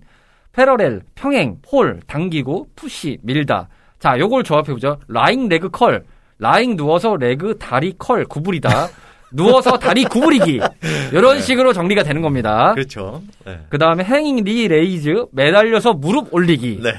parallel 0.52 1.02
평행 1.14 1.58
pull 1.62 2.00
당기고 2.08 2.66
push 2.74 3.18
밀다 3.22 3.68
자 4.00 4.18
요걸 4.18 4.42
조합해 4.42 4.72
보죠 4.72 4.98
lying 5.06 5.48
leg 5.48 5.70
curl 5.70 6.04
lying 6.38 6.74
누워서 6.76 7.14
leg 7.16 7.58
다리 7.58 7.94
curl 7.96 8.24
구부리다 8.24 8.88
누워서 9.32 9.78
다리 9.78 10.04
구부리기 10.04 10.60
이런 11.12 11.40
식으로 11.40 11.72
정리가 11.72 12.02
되는 12.02 12.22
겁니다 12.22 12.72
그렇죠. 12.74 13.22
네. 13.44 13.58
그 13.68 13.78
다음에 13.78 14.04
hanging 14.04 14.44
knee 14.44 14.68
raise 14.68 15.26
매달려서 15.32 15.94
무릎 15.94 16.32
올리기 16.34 16.80
네. 16.82 16.92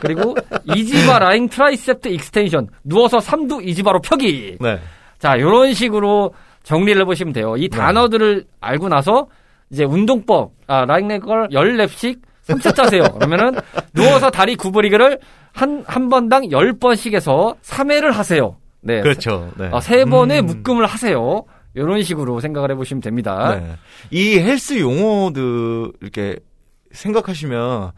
그리고 0.00 0.34
EZ 0.64 0.86
bar 0.86 1.18
lying 1.20 1.48
triceps 1.48 2.08
extension 2.08 2.68
누워서 2.84 3.20
삼두 3.20 3.62
EZ 3.62 3.73
bar로 3.73 4.00
펴기 4.00 4.56
네. 4.60 4.78
자 5.18 5.38
요런 5.38 5.74
식으로 5.74 6.34
정리를 6.62 7.00
해보시면 7.02 7.32
돼요 7.32 7.56
이 7.56 7.68
네. 7.68 7.76
단어들을 7.76 8.44
알고 8.60 8.88
나서 8.88 9.28
이제 9.70 9.84
운동법 9.84 10.52
아 10.66 10.84
lying 10.84 11.08
leg 11.08 11.25
curl 11.25 11.48
10rep씩 11.48 12.20
3차 12.48 12.74
짜세요 12.74 13.02
그러면은 13.14 13.56
누워서 13.92 14.30
다리 14.30 14.54
구부리기를 14.56 15.18
한, 15.52 15.84
한 15.86 16.08
번당 16.08 16.42
10번씩 16.42 17.14
해서 17.14 17.54
3회를 17.62 18.12
하세요 18.12 18.56
네. 18.86 19.00
그렇죠. 19.00 19.52
네. 19.58 19.68
아, 19.72 19.80
세 19.80 20.04
번의 20.04 20.40
음. 20.40 20.46
묶음을 20.46 20.86
하세요 20.86 21.44
이런 21.74 22.02
식으로 22.02 22.40
생각을 22.40 22.70
해보시면 22.70 23.00
됩니다 23.02 23.56
네. 23.60 23.76
이 24.10 24.38
헬스 24.38 24.78
용어들 24.80 25.92
이렇게 26.00 26.38
생각하시면 26.92 27.90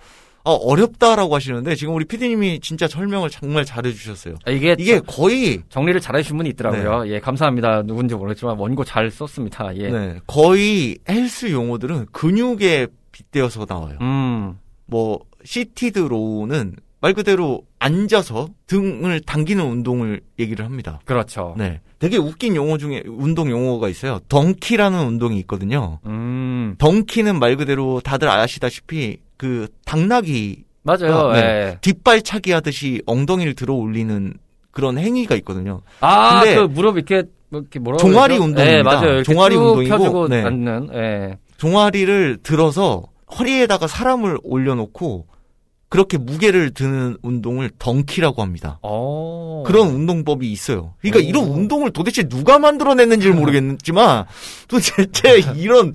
아, 0.45 0.51
어렵다라고 0.51 1.35
하시는데 1.35 1.75
지금 1.75 1.95
우리 1.95 2.05
피디님이 2.05 2.61
진짜 2.61 2.89
설명을 2.89 3.29
정말 3.29 3.65
잘해주셨어요. 3.67 4.37
아, 4.47 4.51
이게, 4.51 4.75
이게 4.79 4.99
거의 5.01 5.63
정리를 5.69 6.01
잘 6.01 6.17
해주신 6.17 6.37
분이 6.39 6.49
있더라고요 6.51 7.07
예 7.13 7.21
감사합니다 7.21 7.83
누군지 7.83 8.15
모르겠지만 8.15 8.57
원고 8.59 8.83
잘 8.85 9.11
썼습니다 9.11 9.77
예. 9.77 9.91
네, 9.91 10.21
거의 10.27 10.97
헬스 11.09 11.53
용어들은 11.53 12.07
근육에 12.13 12.87
빗대어서 13.13 13.67
나와요. 13.69 13.99
음 14.01 14.59
뭐 14.89 15.21
seated 15.45 15.99
row는 16.01 16.75
말 17.01 17.15
그대로 17.15 17.63
앉아서 17.79 18.49
등을 18.67 19.21
당기는 19.21 19.65
운동을 19.65 20.21
얘기를 20.39 20.65
합니다. 20.65 21.01
그렇죠 21.05 21.55
네, 21.57 21.81
되게 21.99 22.17
웃긴 22.17 22.57
용어 22.57 22.77
중에 22.79 23.03
운동 23.07 23.51
용어가 23.51 23.89
있어요. 23.89 24.21
donkey라는 24.29 25.07
운동이 25.07 25.39
있거든요. 25.41 26.01
음 26.07 26.75
donkey는 26.79 27.39
말 27.39 27.57
그대로 27.57 28.01
다들 28.01 28.29
아시다시피 28.29 29.19
그 29.37 29.69
당나귀 29.85 30.65
맞아요 30.83 31.29
아, 31.29 31.33
네. 31.35 31.41
예. 31.41 31.79
뒷발 31.81 32.23
차기 32.23 32.53
하듯이 32.53 33.03
엉덩이를 33.07 33.55
들어 33.55 33.75
올리는 33.75 34.35
그런 34.71 34.99
행위가 34.99 35.35
있거든요. 35.37 35.83
아, 36.01 36.41
근데 36.41 36.57
그 36.57 36.61
무릎 36.63 36.97
이렇게 36.97 37.25
뭐 37.51 37.61
이렇게 37.61 37.79
뭐라고 37.79 38.01
종아리? 38.03 38.35
운동입니다. 38.39 38.65
네, 38.65 38.83
맞아요. 38.83 39.23
종아리 39.23 39.55
쭉 39.55 39.63
운동이고, 39.63 40.29
네. 40.29 40.43
앉는. 40.43 40.91
예. 40.95 41.39
종아리를 41.57 42.39
들어서 42.43 43.05
허리에다가 43.39 43.87
사람을 43.87 44.39
올려놓고 44.43 45.27
그렇게 45.89 46.19
무게를 46.19 46.73
드는 46.73 47.17
운동을 47.23 47.71
덩키라고 47.79 48.43
합니다. 48.43 48.79
어. 48.83 49.63
그런 49.67 49.89
운동법이 49.89 50.51
있어요. 50.53 50.95
그러니까 51.01 51.21
오. 51.25 51.29
이런 51.29 51.45
운동을 51.51 51.91
도대체 51.93 52.25
누가 52.29 52.59
만들어냈는지를 52.59 53.35
모르겠지만 53.37 54.25
도대체 54.69 55.41
이런 55.57 55.95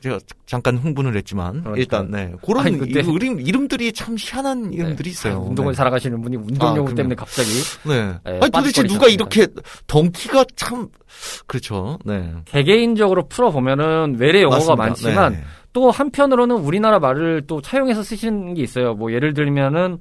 제가 0.00 0.18
잠깐 0.46 0.76
흥분을 0.76 1.16
했지만 1.16 1.62
그러니까요. 1.62 1.76
일단 1.76 2.10
네 2.10 2.32
그런 2.44 2.66
아니, 2.66 2.78
근데- 2.78 3.00
이름 3.00 3.40
이름들이 3.40 3.92
참 3.92 4.16
희한한 4.18 4.72
이름들이 4.72 5.08
있어요. 5.10 5.34
아, 5.34 5.38
운동을 5.38 5.72
네. 5.72 5.76
살아가시는 5.76 6.20
분이 6.20 6.36
운동 6.36 6.68
아, 6.68 6.70
용어 6.72 6.84
그럼요. 6.84 6.94
때문에 6.94 7.14
갑자기 7.14 7.48
네. 7.88 8.12
네, 8.24 8.38
아니 8.42 8.50
도대체 8.50 8.82
누가. 8.82 9.08
이렇게 9.08 9.46
덩키가 9.86 10.44
참 10.56 10.88
그렇죠. 11.46 11.98
네. 12.04 12.32
개개인적으로 12.46 13.28
풀어 13.28 13.50
보면은 13.50 14.16
외래 14.18 14.42
용어가. 14.42 14.74
많지만 14.76 15.32
네. 15.32 15.42
또 15.74 15.90
한편으로는 15.90 16.56
우리나라 16.56 16.98
말을 16.98 17.42
또 17.46 17.60
차용해서 17.60 18.02
쓰시는 18.02 18.54
게 18.54 18.62
있어요. 18.62 18.94
뭐 18.94 19.12
예를 19.12 19.34
들면은 19.34 19.98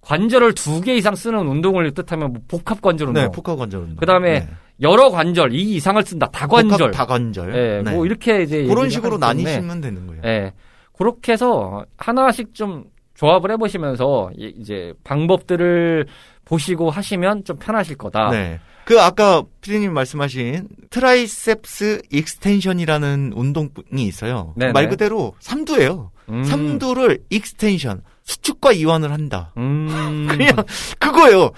관절을 0.00 0.54
두 0.54 0.80
개 0.80 0.94
이상 0.94 1.14
쓰는 1.14 1.40
운동을 1.46 1.90
뜻하면 1.92 2.32
뭐 2.32 2.42
복합 2.48 2.80
관절 2.80 3.08
운동. 3.08 3.22
네, 3.24 3.28
복합 3.30 3.58
관절 3.58 3.80
운동. 3.80 3.96
그다음에 3.96 4.40
네. 4.40 4.48
여러 4.80 5.10
관절 5.10 5.52
이 5.52 5.74
이상을 5.74 6.00
쓴다. 6.04 6.26
다관절. 6.28 6.78
복합 6.78 6.92
다관절. 6.92 7.54
예, 7.54 7.82
네. 7.82 7.92
뭐 7.92 8.06
이렇게 8.06 8.42
이제 8.42 8.64
그런 8.64 8.88
식으로 8.88 9.18
나뉘시면 9.18 9.80
되는 9.82 10.06
거예요. 10.06 10.22
예. 10.24 10.52
그렇게 10.96 11.32
해서 11.32 11.84
하나씩 11.98 12.54
좀 12.54 12.84
조합을 13.14 13.50
해 13.50 13.56
보시면서 13.58 14.30
이- 14.38 14.54
이제 14.58 14.94
방법들을 15.04 16.06
보시고 16.46 16.88
하시면 16.90 17.44
좀 17.44 17.56
편하실 17.58 17.96
거다. 17.98 18.30
네. 18.30 18.58
그 18.90 19.00
아까 19.00 19.44
피디님 19.60 19.94
말씀하신 19.94 20.66
triceps 20.90 22.02
extension이라는 22.10 23.34
운동이 23.36 23.68
있어요. 23.98 24.52
네네. 24.56 24.72
말 24.72 24.88
그대로 24.88 25.32
삼두예요. 25.38 26.10
음. 26.28 26.42
삼두를 26.42 27.20
extension 27.30 28.02
수축과 28.24 28.72
이완을 28.72 29.12
한다. 29.12 29.52
음. 29.58 30.26
그냥 30.28 30.56
그거예요. 30.98 31.52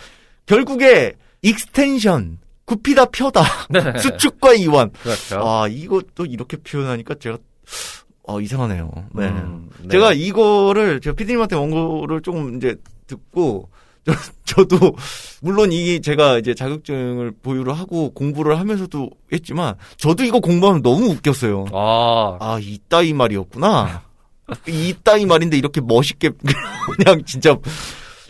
결국에 0.44 1.14
extension 1.40 2.38
굽히다 2.66 3.06
펴다 3.06 3.44
네. 3.70 3.80
수축과 3.98 4.52
이완. 4.52 4.90
그렇죠. 4.90 5.40
아 5.40 5.68
이것도 5.68 6.26
이렇게 6.26 6.58
표현하니까 6.58 7.14
제가 7.14 7.38
어 8.24 8.42
이상하네요. 8.42 8.92
네. 9.14 9.28
음, 9.28 9.70
네. 9.80 9.88
제가 9.88 10.12
이거를 10.12 11.00
제가 11.00 11.16
피디님한테 11.16 11.56
원고를 11.56 12.20
조금 12.20 12.58
이제 12.58 12.76
듣고 13.06 13.70
저, 14.04 14.12
저도 14.44 14.94
물론 15.40 15.70
이 15.72 16.00
제가 16.00 16.38
이제 16.38 16.54
자격증을 16.54 17.32
보유를 17.42 17.72
하고 17.72 18.10
공부를 18.12 18.58
하면서도 18.58 19.10
했지만 19.32 19.74
저도 19.96 20.24
이거 20.24 20.40
공부하면 20.40 20.82
너무 20.82 21.06
웃겼어요. 21.10 21.66
아, 21.72 22.36
아 22.40 22.58
이따위 22.60 23.12
말이었구나. 23.12 24.02
이따위 24.66 25.24
말인데 25.26 25.56
이렇게 25.56 25.80
멋있게 25.80 26.30
그냥 26.96 27.22
진짜 27.24 27.56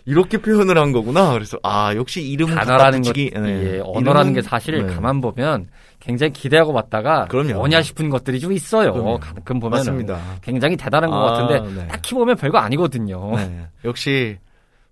이렇게 0.05 0.39
표현을 0.39 0.77
한 0.79 0.93
거구나. 0.93 1.33
그래서 1.33 1.59
아 1.63 1.95
역시 1.95 2.37
갖다 2.39 2.65
단어라는 2.65 3.03
것. 3.03 3.13
네. 3.15 3.31
예, 3.77 3.81
언어라는 3.85 4.33
이름은- 4.33 4.35
게 4.35 4.43
사실 4.43 4.87
네. 4.87 4.95
가만 4.95 5.21
보면 5.21 5.69
굉장히 6.01 6.33
기대하고 6.33 6.73
봤다가 6.73 7.27
그럼요. 7.27 7.55
뭐냐 7.55 7.83
싶은 7.83 8.11
것들이 8.11 8.41
좀 8.41 8.53
있어요. 8.53 8.93
그럼요. 8.93 9.19
가끔 9.21 9.61
보면 9.61 9.79
맞습니다. 9.79 10.21
굉장히 10.43 10.77
대단한 10.77 11.11
것 11.11 11.17
아, 11.17 11.33
같은데 11.47 11.81
네. 11.83 11.87
딱히 11.89 12.15
보면 12.15 12.37
별거 12.37 12.59
아니거든요. 12.59 13.37
네. 13.37 13.67
역시 13.85 14.39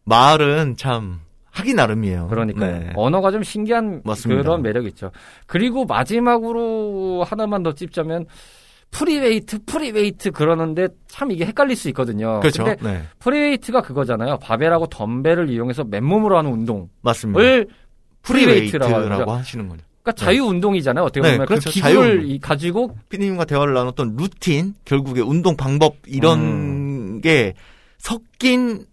말은 0.04 0.76
참 0.76 1.20
하기 1.52 1.74
나름이에요. 1.74 2.28
그러니까 2.28 2.66
요 2.70 2.78
네. 2.78 2.92
언어가 2.94 3.30
좀 3.30 3.42
신기한 3.42 4.02
맞습니다. 4.04 4.42
그런 4.42 4.62
매력 4.62 4.84
이 4.84 4.88
있죠. 4.88 5.10
그리고 5.46 5.84
마지막으로 5.84 7.24
하나만 7.24 7.62
더 7.62 7.74
찝자면 7.74 8.26
free 8.92 9.18
weight, 9.18 9.64
free 9.66 9.92
weight 9.92 10.30
그러는데 10.32 10.88
참 11.06 11.30
이게 11.30 11.44
헷갈릴 11.46 11.76
수 11.76 11.88
있거든요. 11.90 12.40
그렇죠. 12.40 12.64
근데 12.64 12.76
네. 12.82 13.02
free 13.20 13.41
weight가 13.41 13.82
그거잖아요. 13.82 14.38
바벨하고 14.38 14.86
덤벨을 14.86 15.48
이용해서 15.50 15.84
맨몸으로 15.84 16.36
하는 16.38 16.52
운동을 16.52 16.86
맞습니다. 17.02 17.38
프리웨이트라고. 18.22 18.92
프리웨이트라고 18.92 19.32
하시는 19.32 19.68
거죠. 19.68 19.82
그러니까 20.02 20.24
자유 20.24 20.44
운동이잖아요. 20.44 21.04
어떻게 21.04 21.20
네, 21.20 21.32
보면 21.32 21.46
그렇죠. 21.46 21.70
그. 21.70 22.22
이- 22.24 22.38
가지고 22.40 22.96
피디님과 23.10 23.44
대화를 23.44 23.74
나눴던 23.74 24.16
루틴, 24.16 24.74
결국에 24.84 25.20
운동 25.20 25.56
방법 25.56 25.96
이런 26.06 26.40
음. 26.40 27.20
게 27.20 27.54
섞인 27.98 28.86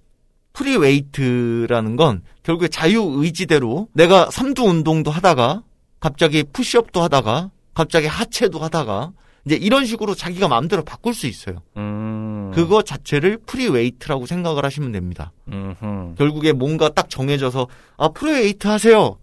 free 0.58 0.92
weight라는 0.92 1.96
건 1.96 2.24
결국에 2.42 2.68
자유 2.68 3.04
의지대로 3.18 3.88
내가 3.94 4.30
삼두 4.32 4.64
운동도 4.64 5.12
하다가 5.12 5.62
갑자기 6.00 6.44
push-up도 6.44 7.02
하다가 7.04 7.52
갑자기 7.76 8.08
하체도 8.08 8.60
하다가 8.60 9.12
이제 9.46 9.56
이런 9.56 9.86
식으로 9.86 10.16
자기가 10.16 10.48
마음대로 10.48 10.84
바꿀 10.84 11.14
수 11.14 11.28
있어요. 11.28 11.62
음, 11.78 12.52
그거 12.54 12.82
자체를 12.82 13.38
free 13.46 13.69
weight라고 13.69 14.26
생각을 14.26 14.66
하시면 14.66 14.92
됩니다. 14.92 15.32
음흠. 15.48 16.16
결국에 16.18 16.54
뭔가 16.54 16.90
딱 16.90 17.10
정해져서 17.10 17.68
아 17.98 18.10
free 18.10 18.33
weight 18.33 18.68
하세요. 18.68 19.18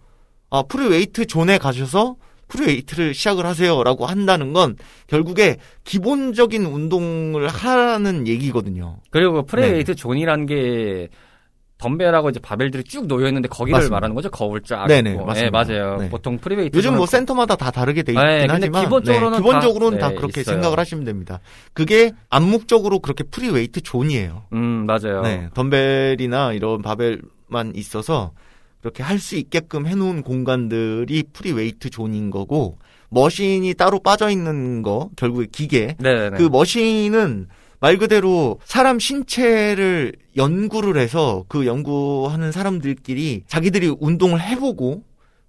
아 0.51 0.63
free 0.63 0.88
weight 0.88 1.27
zone에 1.27 1.59
가셔서 1.59 2.17
free 2.55 2.72
weight를 2.72 3.15
시작을 3.15 3.45
하세요라고 3.47 4.07
한다는 4.07 4.53
건 4.53 4.77
결국에 5.09 5.57
기본적인 5.85 6.65
운동을 6.65 7.49
하라는 7.49 8.29
얘기거든요. 8.29 8.99
그리고 9.11 9.33
그 9.35 9.43
프리웨이트 9.43 9.93
네. 9.93 9.95
존이라는 9.95 10.47
게 10.47 11.09
덤벨하고 11.79 12.31
이제 12.31 12.39
바벨들이 12.41 12.85
쭉 12.85 13.07
놓여 13.09 13.27
있는데 13.27 13.49
거기를 13.49 13.73
맞습니다. 13.73 13.95
말하는 13.97 14.15
거죠. 14.15 14.31
거울 14.31 14.63
쫙. 14.63 14.87
네네, 14.87 15.11
있고. 15.15 15.25
맞습니다. 15.27 15.65
네, 15.65 15.75
맞아요. 15.81 15.97
네. 15.99 16.09
보통 16.09 16.39
free 16.39 16.54
weight 16.54 16.77
요즘 16.77 16.97
뭐 16.97 17.05
센터마다 17.05 17.57
다 17.57 17.71
다르게 17.73 18.03
돼 18.05 18.13
있긴 18.13 18.25
네, 18.25 18.47
하지만 18.49 18.85
기본적으로는 18.85 19.39
네, 19.39 19.45
기본적으로는 19.45 19.99
다- 19.99 20.07
다, 20.07 20.11
네, 20.11 20.15
그렇게 20.17 20.41
있어요. 20.43 20.55
생각을 20.55 20.79
하시면 20.79 21.05
됩니다. 21.05 21.41
그게 21.73 22.13
암묵적으로 22.31 23.01
그렇게 23.01 23.25
free 23.25 23.47
weight 23.47 23.81
zone이에요. 23.83 24.45
음, 24.53 24.87
맞아요. 24.87 25.23
네, 25.23 25.49
덤벨이나 25.55 26.53
이런 26.53 26.81
바벨만 26.81 27.73
있어서 27.75 28.31
그렇게 28.85 29.03
할 29.03 29.19
수 29.19 29.37
있게끔 29.37 29.87
해놓은 29.87 30.23
공간들이 30.23 31.25
free 31.33 31.55
weight 31.55 31.89
zone인 31.89 32.31
거고 32.31 32.77
머신이 33.09 33.73
따로 33.73 33.99
빠져 33.99 34.29
있는 34.29 34.83
거 34.83 35.09
결국에 35.17 35.47
기계 35.51 35.97
네, 35.99 36.29
네. 36.29 36.37
그 36.37 36.43
머신은 36.43 37.49
말 37.81 37.97
그대로 37.97 38.61
사람 38.67 38.99
신체를 38.99 40.13
연구를 40.37 40.99
해서 40.99 41.47
그 41.49 41.65
연구하는 41.65 42.53
사람들끼리 42.53 43.45
자기들이 43.47 43.95
운동을 44.01 44.43
해보고 44.43 45.03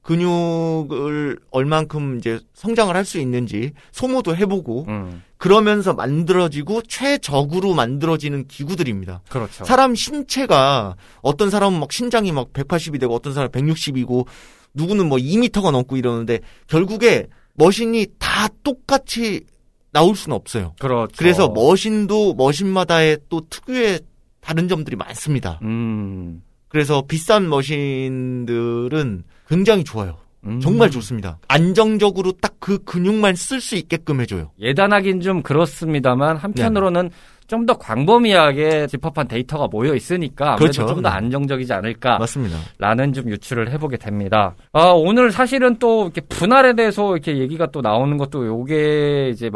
근육을 0.05 1.39
얼만큼 1.51 2.19
이제 2.19 2.39
성장을 2.53 2.95
할 2.95 3.05
수 3.05 3.19
있는지 3.19 3.71
소모도 3.91 4.35
해보고 4.35 4.85
음, 4.87 5.21
그러면서 5.37 5.93
만들어지고 5.93 6.81
최적으로 6.83 7.75
만들어지는 7.75 8.47
기구들입니다. 8.47 9.21
그렇죠. 9.29 9.63
사람 9.63 9.93
신체가 9.93 10.95
어떤 11.21 11.51
사람은 11.51 11.79
막 11.79 11.91
신장이 11.91 12.31
막 12.31 12.51
180이 12.51 12.99
되고 12.99 13.13
어떤 13.13 13.33
사람은 13.33 13.51
160이고 13.51 14.25
누구는 14.73 15.07
뭐 15.07 15.19
2미터가 15.19 15.69
넘고 15.71 15.97
이러는데 15.97 16.39
결국에 16.67 17.27
머신이 17.53 18.07
다 18.17 18.47
똑같이 18.63 19.41
나올 19.91 20.15
수는 20.15 20.35
없어요. 20.35 20.73
그렇죠. 20.79 21.13
그래서 21.17 21.47
머신도 21.49 22.33
머신마다의 22.33 23.19
또 23.29 23.41
특유의 23.49 23.99
다른 24.41 24.67
점들이 24.67 24.95
많습니다. 24.95 25.59
음, 25.61 26.41
그래서 26.69 27.03
비싼 27.07 27.47
머신들은 27.49 29.23
굉장히 29.47 29.83
좋아요. 29.83 30.17
음. 30.45 30.59
정말 30.59 30.91
좋습니다. 30.91 31.39
안정적으로 31.47 32.31
딱 32.33 32.55
그 32.65 32.79
근육만 32.83 33.35
쓸 33.35 33.61
수 33.61 33.75
있게끔 33.75 34.21
해줘요. 34.21 34.49
예단하긴 34.59 35.21
좀 35.21 35.43
그렇습니다만 35.43 36.35
한편으로는 36.37 37.11
좀 37.47 37.67
더 37.67 37.77
광범위하게 37.77 38.87
집합한 38.87 39.27
데이터가 39.27 39.67
모여 39.67 39.93
있으니까 39.93 40.55
그렇죠. 40.55 40.87
좀더 40.87 41.09
네. 41.09 41.15
안정적이지 41.15 41.71
않을까. 41.73 42.17
맞습니다. 42.17 42.57
라는 42.79 43.13
좀 43.13 43.29
유추를 43.29 43.71
해보게 43.71 43.97
됩니다. 43.97 44.55
아, 44.73 44.85
오늘 44.95 45.31
사실은 45.31 45.77
또 45.77 46.05
이렇게 46.05 46.21
분할에 46.21 46.73
대해서 46.73 47.11
이렇게 47.11 47.37
얘기가 47.37 47.67
또 47.67 47.81
나오는 47.81 48.17
것도 48.17 48.47
요게 48.47 49.29
이제 49.29 49.51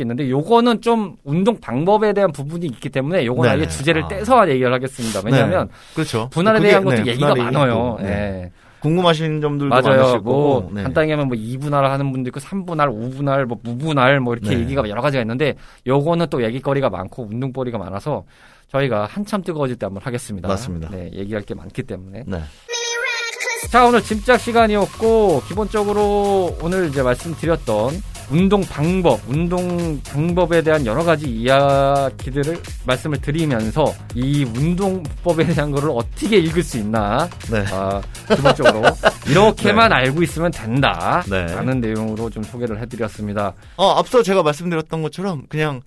있는데 0.00 0.30
요거는 0.30 0.80
좀 0.80 1.16
운동 1.22 1.60
방법에 1.60 2.14
대한 2.14 2.32
부분이 2.32 2.64
있기 2.64 2.88
때문에 2.88 3.26
요건 3.26 3.42
네네. 3.48 3.58
아예 3.60 3.68
주제를 3.68 4.04
아. 4.04 4.08
떼서 4.08 4.48
얘기를 4.48 4.72
하겠습니다. 4.72 5.20
왜냐하면 5.22 5.68
그렇죠. 5.92 6.30
분할에 6.30 6.58
그게, 6.60 6.68
대한 6.70 6.84
것도 6.84 7.02
네, 7.02 7.10
얘기가 7.10 7.34
많아요. 7.34 7.98
얘기도, 7.98 8.08
네. 8.08 8.50
예. 8.84 8.88
궁금하신 8.88 9.40
점들도 9.40 9.68
맞아요. 9.68 9.96
많으실 9.96 10.18
뭐. 10.20 10.70
네. 10.72 10.82
간단히 10.82 11.10
하면 11.12 11.28
뭐 11.28 11.36
2분할 11.36 11.82
하는 11.82 12.12
분도 12.12 12.28
있고 12.28 12.40
3분할, 12.40 12.88
5분할, 12.88 13.46
뭐 13.46 13.58
무분할 13.62 14.20
뭐 14.20 14.34
이렇게 14.34 14.50
네. 14.50 14.60
얘기가 14.62 14.88
여러 14.88 15.00
가지가 15.00 15.22
있는데 15.22 15.54
요거는 15.86 16.26
또 16.30 16.42
얘기거리가 16.44 16.90
많고 16.90 17.24
운동거리가 17.24 17.78
많아서 17.78 18.24
저희가 18.68 19.06
한참 19.06 19.42
뜨거워질 19.42 19.76
때 19.76 19.86
한번 19.86 20.02
하겠습니다. 20.02 20.48
맞습니다. 20.48 20.88
네, 20.90 21.10
얘기할 21.14 21.42
게 21.42 21.54
많기 21.54 21.82
때문에. 21.82 22.24
네. 22.26 22.42
자, 23.70 23.86
오늘 23.86 24.02
짐작 24.02 24.38
시간이었고, 24.40 25.42
기본적으로 25.48 26.56
오늘 26.62 26.88
이제 26.88 27.02
말씀드렸던 27.02 27.90
운동 28.30 28.62
방법, 28.62 29.20
운동 29.28 30.00
방법에 30.02 30.62
대한 30.62 30.84
여러 30.86 31.04
가지 31.04 31.26
이야기들을 31.28 32.58
말씀을 32.86 33.20
드리면서 33.20 33.84
이 34.14 34.44
운동법에 34.44 35.46
대한 35.46 35.70
거를 35.70 35.90
어떻게 35.90 36.38
읽을 36.38 36.62
수 36.62 36.78
있나, 36.78 37.28
네. 37.50 37.64
아, 37.70 38.00
기본적으로 38.34 38.82
이렇게만 39.28 39.92
알고 39.92 40.22
있으면 40.22 40.50
된다. 40.50 41.22
네. 41.28 41.46
라는 41.46 41.80
내용으로 41.80 42.30
좀 42.30 42.42
소개를 42.42 42.80
해드렸습니다. 42.80 43.54
어, 43.76 43.90
앞서 43.90 44.22
제가 44.22 44.42
말씀드렸던 44.42 45.02
것처럼 45.02 45.44
그냥 45.48 45.82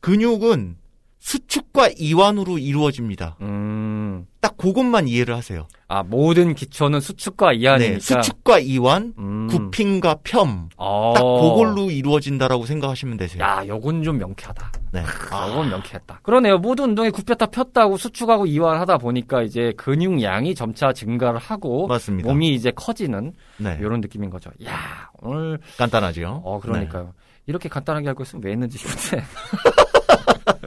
근육은 0.00 0.76
수축과 1.20 1.90
이완으로 1.98 2.58
이루어집니다. 2.58 3.36
음, 3.42 4.26
딱 4.40 4.56
그것만 4.56 5.06
이해를 5.06 5.36
하세요. 5.36 5.68
아, 5.86 6.02
모든 6.02 6.54
기초는 6.54 7.00
수축과 7.00 7.52
이완이니까. 7.52 7.94
네, 7.94 8.00
수축과 8.00 8.58
이완, 8.60 9.14
음. 9.18 9.46
굽힘과 9.48 10.16
펴. 10.24 10.40
어. 10.78 11.12
딱 11.14 11.22
그걸로 11.22 11.90
이루어진다라고 11.90 12.64
생각하시면 12.64 13.18
되세요. 13.18 13.42
야, 13.44 13.62
요건 13.66 14.02
좀 14.02 14.16
명쾌하다. 14.16 14.72
네. 14.92 15.04
저건 15.28 15.68
명쾌했다. 15.68 16.20
그러네요. 16.22 16.56
모든 16.58 16.84
운동에 16.90 17.10
굽혔다 17.10 17.46
폈다고 17.46 17.98
수축하고 17.98 18.46
이완하다 18.46 18.96
보니까 18.98 19.42
이제 19.42 19.72
근육량이 19.76 20.54
점차 20.54 20.92
증가를 20.94 21.38
하고 21.38 21.86
맞습니다. 21.86 22.28
몸이 22.28 22.54
이제 22.54 22.70
커지는 22.74 23.34
네. 23.58 23.76
이런 23.80 24.00
느낌인 24.00 24.30
거죠. 24.30 24.50
야 24.64 25.10
오늘 25.20 25.58
간단하죠. 25.76 26.40
어 26.44 26.58
그러니까요. 26.60 27.12
이렇게 27.46 27.68
간단하게 27.68 28.08
알고 28.08 28.22
있으면 28.22 28.42
왜 28.44 28.52
했는지 28.52 28.78
싶은데. 28.78 29.22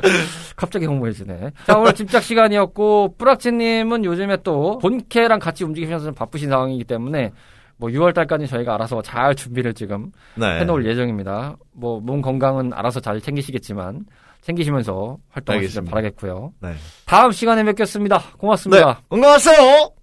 갑자기 0.55 0.85
홍보해주네. 0.85 1.51
자, 1.65 1.77
오늘 1.77 1.93
집착 1.93 2.23
시간이었고, 2.23 3.15
뿌락치님은 3.17 4.05
요즘에 4.05 4.37
또 4.43 4.77
본캐랑 4.79 5.39
같이 5.39 5.63
움직이시면서 5.63 6.05
좀 6.05 6.13
바쁘신 6.13 6.49
상황이기 6.49 6.83
때문에, 6.83 7.31
뭐 7.77 7.89
6월 7.89 8.13
달까지 8.13 8.47
저희가 8.47 8.75
알아서 8.75 9.01
잘 9.01 9.33
준비를 9.35 9.73
지금 9.73 10.11
네. 10.35 10.59
해놓을 10.59 10.85
예정입니다. 10.85 11.57
뭐 11.73 11.99
몸 11.99 12.21
건강은 12.21 12.71
알아서 12.73 12.99
잘 12.99 13.19
챙기시겠지만 13.19 14.05
챙기시면서 14.41 15.17
활동하시길. 15.31 15.85
바라겠고요. 15.85 16.53
네. 16.61 16.73
다음 17.05 17.31
시간에 17.31 17.63
뵙겠습니다. 17.63 18.19
네. 18.19 18.25
고맙습니다. 18.37 19.01
건강하세요! 19.09 20.02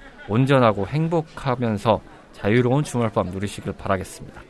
온전하고 0.27 0.87
행복하면서 0.87 2.01
자유로운 2.33 2.83
주말밤 2.83 3.27
누리시길 3.27 3.73
바라겠습니다. 3.73 4.41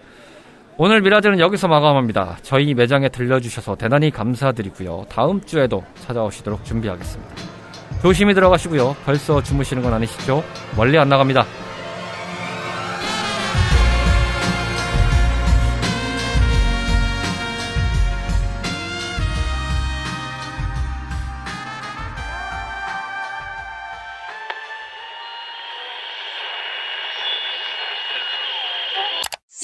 오늘 0.78 1.02
미라지는 1.02 1.40
여기서 1.40 1.68
마감합니다. 1.68 2.38
저희 2.42 2.74
매장에 2.74 3.10
들려주셔서 3.10 3.76
대단히 3.76 4.10
감사드리고요. 4.10 5.06
다음 5.10 5.42
주에도 5.42 5.84
찾아오시도록 5.96 6.64
준비하겠습니다. 6.64 7.36
조심히 8.02 8.34
들어가시고요. 8.34 8.96
벌써 9.06 9.44
주무시는 9.44 9.84
건 9.84 9.94
아니시죠? 9.94 10.44
멀리 10.76 10.98
안 10.98 11.10
나갑니다. 11.10 11.46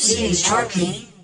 Seems 0.08 0.42
targeting. 0.42 1.17